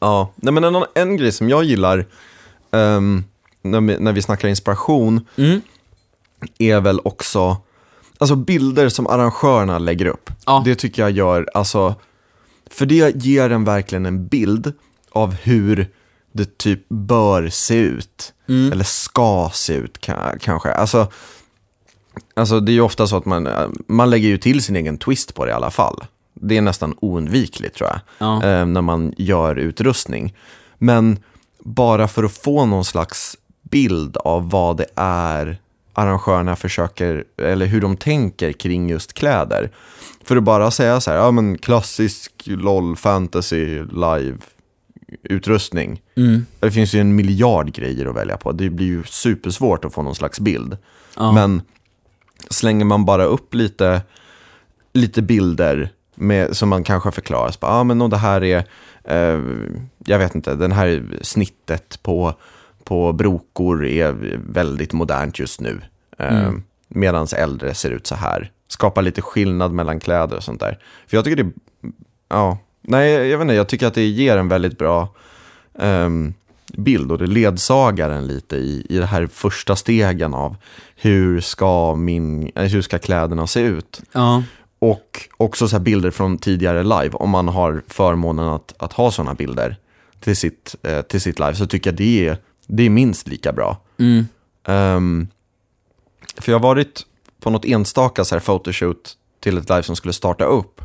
[0.00, 2.06] Ja, nej men en, en grej som jag gillar
[2.72, 3.24] ehm,
[3.62, 5.60] när, vi, när vi snackar inspiration Mm.
[6.58, 7.56] är väl också,
[8.18, 10.30] alltså bilder som arrangörerna lägger upp.
[10.46, 10.62] Ja.
[10.64, 11.94] Det tycker jag gör, alltså,
[12.70, 14.72] för det ger en verkligen en bild
[15.12, 15.90] av hur
[16.32, 18.32] det typ bör se ut.
[18.48, 18.72] Mm.
[18.72, 20.72] Eller ska se ut ka- kanske.
[20.72, 21.08] Alltså,
[22.34, 24.98] alltså det är ju ofta så att man, eh, man lägger ju till sin egen
[24.98, 26.04] twist på det i alla fall.
[26.34, 28.34] Det är nästan oundvikligt tror jag, Ja.
[28.44, 30.34] eh, när man gör utrustning.
[30.78, 31.18] Men
[31.58, 35.58] bara för att få någon slags bild av vad det är
[35.92, 39.70] arrangörerna försöker, eller hur de tänker kring just kläder.
[40.24, 44.36] För att bara säga så här, ja men klassisk LOL fantasy live
[45.22, 46.02] utrustning.
[46.16, 46.46] Mm.
[46.60, 48.52] Det finns ju en miljard grejer att välja på.
[48.52, 50.76] Det blir ju supersvårt att få någon slags bild.
[51.16, 51.32] Ja.
[51.32, 51.62] Men
[52.50, 54.02] slänger man bara upp lite,
[54.92, 58.64] lite bilder med, som man kanske förklarar, bara, ah, men om det här är,
[59.04, 59.40] eh,
[60.04, 62.34] jag vet inte, den här snittet på,
[62.84, 64.16] på brokor är
[64.52, 65.80] väldigt modernt just nu.
[66.18, 66.62] Eh, Mm.
[66.92, 68.50] Medan äldre ser ut så här.
[68.68, 70.78] Skapa lite skillnad mellan kläder och sånt där.
[71.06, 71.50] För jag tycker det,
[72.28, 75.08] ja, nej jag vet inte, jag tycker att det ger en väldigt bra
[75.78, 76.34] ehm,
[76.72, 80.56] bild och det ledsagar en lite i, i det här första stegen av
[80.96, 84.00] hur ska, min, eh, hur ska kläderna se ut.
[84.12, 84.42] Ja.
[84.82, 89.10] Och också så här bilder från tidigare live, om man har förmånen att, att ha
[89.10, 89.76] sådana bilder
[90.20, 93.52] till sitt, eh, till sitt live, så tycker jag det är, det är minst lika
[93.52, 93.80] bra.
[93.98, 94.26] Mm.
[94.66, 95.28] Ehm,
[96.36, 97.02] för jag har varit
[97.40, 100.80] på något enstaka så här photoshoot till ett live som skulle starta upp.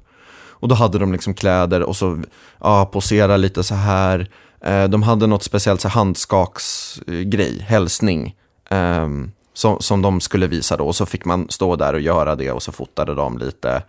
[0.58, 2.24] Och då hade de liksom kläder och så
[2.60, 4.30] ja, posera lite så här.
[4.62, 8.36] Eh, de hade något speciellt så handskaksgrej, hälsning.
[8.70, 10.88] ehm, som, som de skulle visa då.
[10.88, 13.84] Och så fick man stå där och göra det och så fotade de lite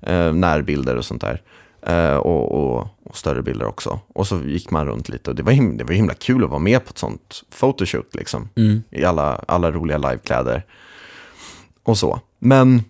[0.00, 1.42] eh, närbilder och sånt där.
[1.86, 4.00] Eh, och, och, och större bilder också.
[4.14, 6.50] Och så gick man runt lite och det var, him- det var himla kul att
[6.50, 8.48] vara med på ett sånt photoshoot liksom.
[8.56, 8.82] Mm.
[8.90, 10.62] I alla, alla roliga livekläder.
[11.82, 12.20] Och så.
[12.38, 12.84] Men,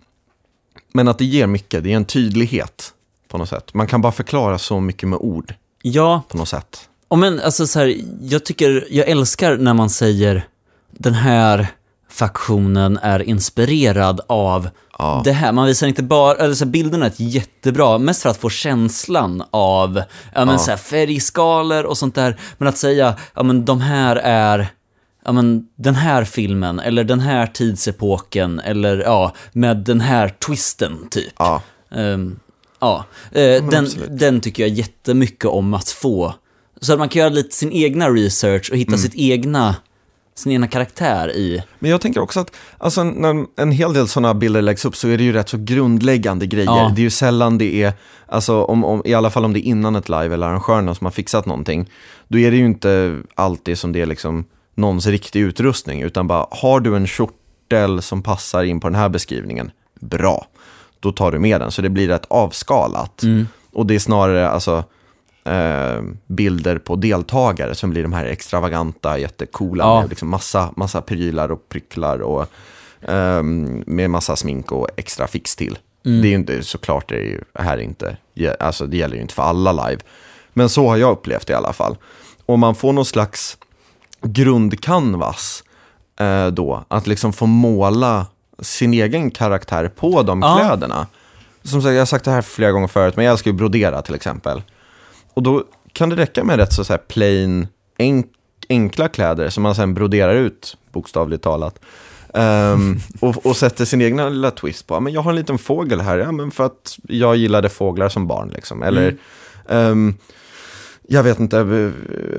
[0.93, 2.93] men att det ger mycket, det ger en tydlighet
[3.27, 3.73] på något sätt.
[3.73, 6.89] Man kan bara förklara så mycket med ord Ja, på något sätt.
[7.07, 10.47] och men alltså så här, jag tycker, jag älskar när man säger
[10.91, 11.67] den här
[12.15, 15.21] faktionen är inspirerad av Ja.
[15.25, 15.51] det här.
[15.51, 19.43] Man visar inte bara, eller så här, bilderna är jättebra, mest för att få känslan
[19.51, 20.01] av
[20.33, 20.57] ja, men, Ja.
[20.57, 22.39] så här, färgskalor och sånt där.
[22.57, 24.67] Men att säga, ja men de här är
[25.25, 31.07] ja men den här filmen, eller den här tidsepoken, eller ja, med den här twisten
[31.09, 31.33] typ.
[31.37, 31.61] Ja,
[31.95, 32.39] Ehm,
[32.79, 34.19] ja, Eh, den, absolut.
[34.19, 36.33] den tycker jag jättemycket om att få.
[36.81, 38.99] Så att man kan göra lite sin egna research och hitta Mm.
[38.99, 39.75] sitt egna,
[40.35, 41.63] sin egna karaktär i...
[41.79, 45.07] Men jag tänker också att alltså, när en hel del sådana bilder läggs upp så
[45.07, 46.65] är det ju rätt så grundläggande grejer.
[46.65, 46.91] Ja.
[46.95, 47.93] Det är ju sällan det är,
[48.27, 51.05] alltså, om, om, i alla fall om det är innan ett live eller arrangörerna som
[51.05, 51.89] har fixat någonting,
[52.27, 56.47] då är det ju inte alltid som det är liksom någons riktig utrustning, utan bara
[56.51, 60.47] har du en kjortel som passar in på den här beskrivningen, bra,
[60.99, 61.71] då tar du med den.
[61.71, 63.23] Så det blir rätt avskalat.
[63.71, 64.83] Och det är snarare alltså,
[65.45, 69.99] eh, bilder på deltagare som blir de här extravaganta, jättecoola Ja.
[70.01, 72.45] med liksom massa, massa prylar och prycklar och
[73.07, 75.77] ehm, med massa smink och extra fix till.
[76.03, 78.17] Det är ju inte, såklart det är ju här inte,
[78.59, 80.01] alltså det gäller ju inte för alla live.
[80.53, 81.97] Men så har jag upplevt det i alla fall.
[82.45, 83.57] Och man får någon slags
[84.21, 85.63] grundcanvas
[86.19, 88.25] eh, då, att liksom få måla
[88.59, 90.57] sin egen karaktär på de Ja.
[90.59, 91.07] kläderna.
[91.63, 94.01] Som sagt, jag har sagt det här flera gånger förut, men jag älskar ju brodera
[94.01, 94.61] till exempel.
[95.35, 95.63] Och då
[95.93, 97.67] kan det räcka med rätt så, så här plain,
[97.97, 98.27] enk,
[98.69, 101.79] enkla kläder som man sen broderar ut, bokstavligt talat.
[102.33, 104.99] Ehm, och, och sätter sin egna lilla twist på.
[104.99, 108.27] Men jag har en liten fågel här, ja, men för att jag gillade fåglar som
[108.27, 108.49] barn.
[108.55, 108.83] Liksom.
[108.83, 109.15] Eller,
[109.69, 110.13] ehm,
[111.07, 111.91] jag vet inte, b-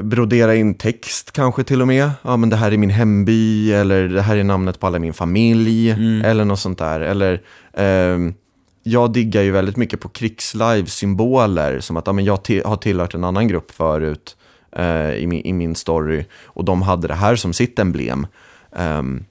[0.03, 2.11] brodera in text kanske till och med.
[2.23, 5.01] Ja, men det här är min hemby, eller det här är namnet på alla i
[5.01, 5.91] min familj,
[6.25, 7.01] eller något sånt där.
[7.01, 7.41] Eller,
[7.75, 8.35] ehm,
[8.87, 13.15] jag diggar ju väldigt mycket på krigslive-symboler, som att ja, men jag ti- har tillhört
[13.15, 14.37] en annan grupp förut
[14.73, 18.27] eh, i, min, i min story, och de hade det här som sitt emblem.
[18.77, 19.25] Ehm,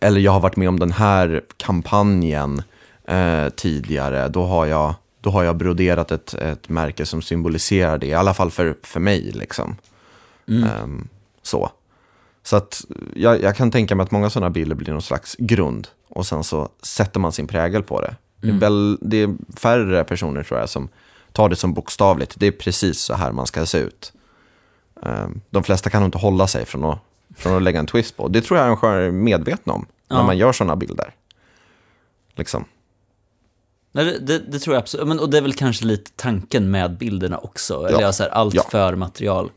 [0.00, 2.62] eller jag har varit med om den här kampanjen
[3.08, 8.06] eh, tidigare, då har jag, då har jag broderat ett, ett märke som symboliserar det,
[8.06, 9.32] i alla fall för, för mig.
[9.32, 9.76] Liksom.
[10.48, 11.08] Ehm,
[11.42, 11.70] så
[12.42, 12.84] så att
[13.14, 16.44] jag, jag kan tänka mig att många sådana bilder blir någon slags grund och sen
[16.44, 18.16] så sätter man sin prägel på det.
[18.44, 20.88] Det, är väl, det är färre personer tror jag som
[21.32, 22.34] tar det som bokstavligt.
[22.38, 24.12] Det är precis så här man ska se ut.
[25.02, 26.98] Ehm, de flesta kan nog inte hålla sig från att,
[27.36, 28.28] från att lägga en twist på.
[28.28, 30.22] Det tror jag arrangörer är medvetna om när Ja.
[30.26, 31.14] man gör sådana bilder.
[32.36, 32.64] Liksom.
[33.92, 35.06] Nej, det, det, det tror jag absolut.
[35.08, 37.74] Men, och det är väl kanske lite tanken med bilderna också.
[37.86, 38.00] Eller Ja.
[38.00, 38.12] ja.
[38.12, 38.62] så här, allt Ja.
[38.70, 39.50] för material.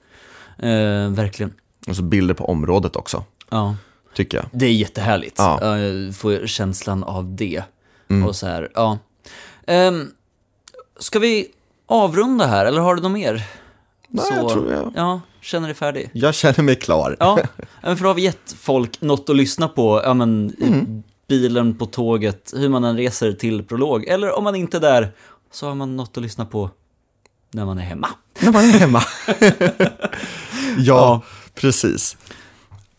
[0.59, 1.53] Eh, verkligen.
[1.88, 3.75] Och så bilder på området också, Ja.
[4.13, 4.45] tycker jag.
[4.51, 5.35] Det är jättehärligt.
[5.38, 5.77] Ja.
[5.77, 7.63] Jag får känslan av det.
[8.10, 8.28] Mm.
[8.28, 8.97] Och så här, ja.
[9.68, 10.12] Um,
[10.99, 11.47] ska vi
[11.86, 13.43] avrunda här, eller har du något mer?
[14.10, 16.10] Nej, jag tror jag- Ja, känner dig färdig?
[16.14, 17.18] Jag känner mig klar.
[17.20, 17.39] Ja,
[17.84, 21.03] men för då har vi gett folk något att lyssna på, ja men Mm.
[21.28, 24.05] bilen, på tåget, hur man än reser till prolog.
[24.08, 25.12] Eller om man inte är där,
[25.51, 26.70] så har man något att lyssna på
[27.51, 28.10] när man är hemma.
[28.39, 29.01] När man är hemma.
[30.78, 31.22] ja,
[31.55, 32.18] precis.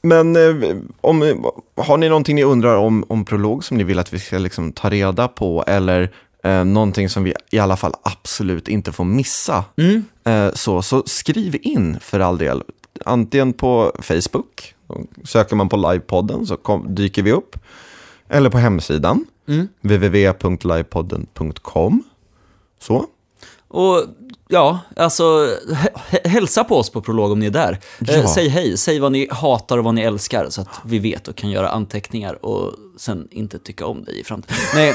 [0.03, 0.55] Men eh,
[1.01, 1.44] om,
[1.76, 4.72] har ni någonting ni undrar om, om prolog som ni vill att vi ska liksom
[4.72, 5.64] ta reda på?
[5.66, 6.11] Eller
[6.44, 9.64] eh, någonting som vi i alla fall absolut inte får missa?
[10.24, 12.62] Eh, så, så skriv in för all del.
[13.05, 14.74] Antingen på Facebook,
[15.24, 17.57] söker man på livepodden så kom, dyker vi upp.
[18.28, 19.24] Eller på hemsidan,
[19.82, 22.03] www.livepodden.com.
[22.80, 23.07] Så.
[23.71, 24.05] Och
[24.49, 25.23] ja, alltså
[25.73, 27.79] hä- hä- hälsa på oss på prolog om ni är där.
[27.99, 28.12] Ja.
[28.14, 31.29] Eh, säg hej, säg vad ni hatar och vad ni älskar så att vi vet
[31.29, 34.57] och kan göra anteckningar och sen inte tycka om dig i framtiden.
[34.75, 34.95] Nej,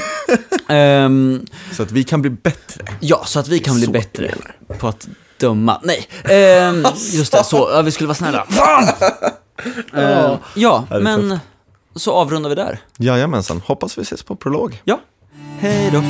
[0.68, 2.84] ehm, Så att vi kan bli bättre.
[3.00, 4.34] ja, så att vi kan bli bättre
[4.78, 5.08] på att
[5.40, 5.80] döma.
[5.84, 8.46] Nej, ehm, just det, så, ja, vi skulle vara snälla.
[9.94, 11.38] Ehm, ja, men
[11.96, 12.78] så avrundar vi där.
[12.98, 14.80] Jajamensan, hoppas vi ses på prolog.
[14.84, 15.00] Ja,
[15.58, 16.02] hej då.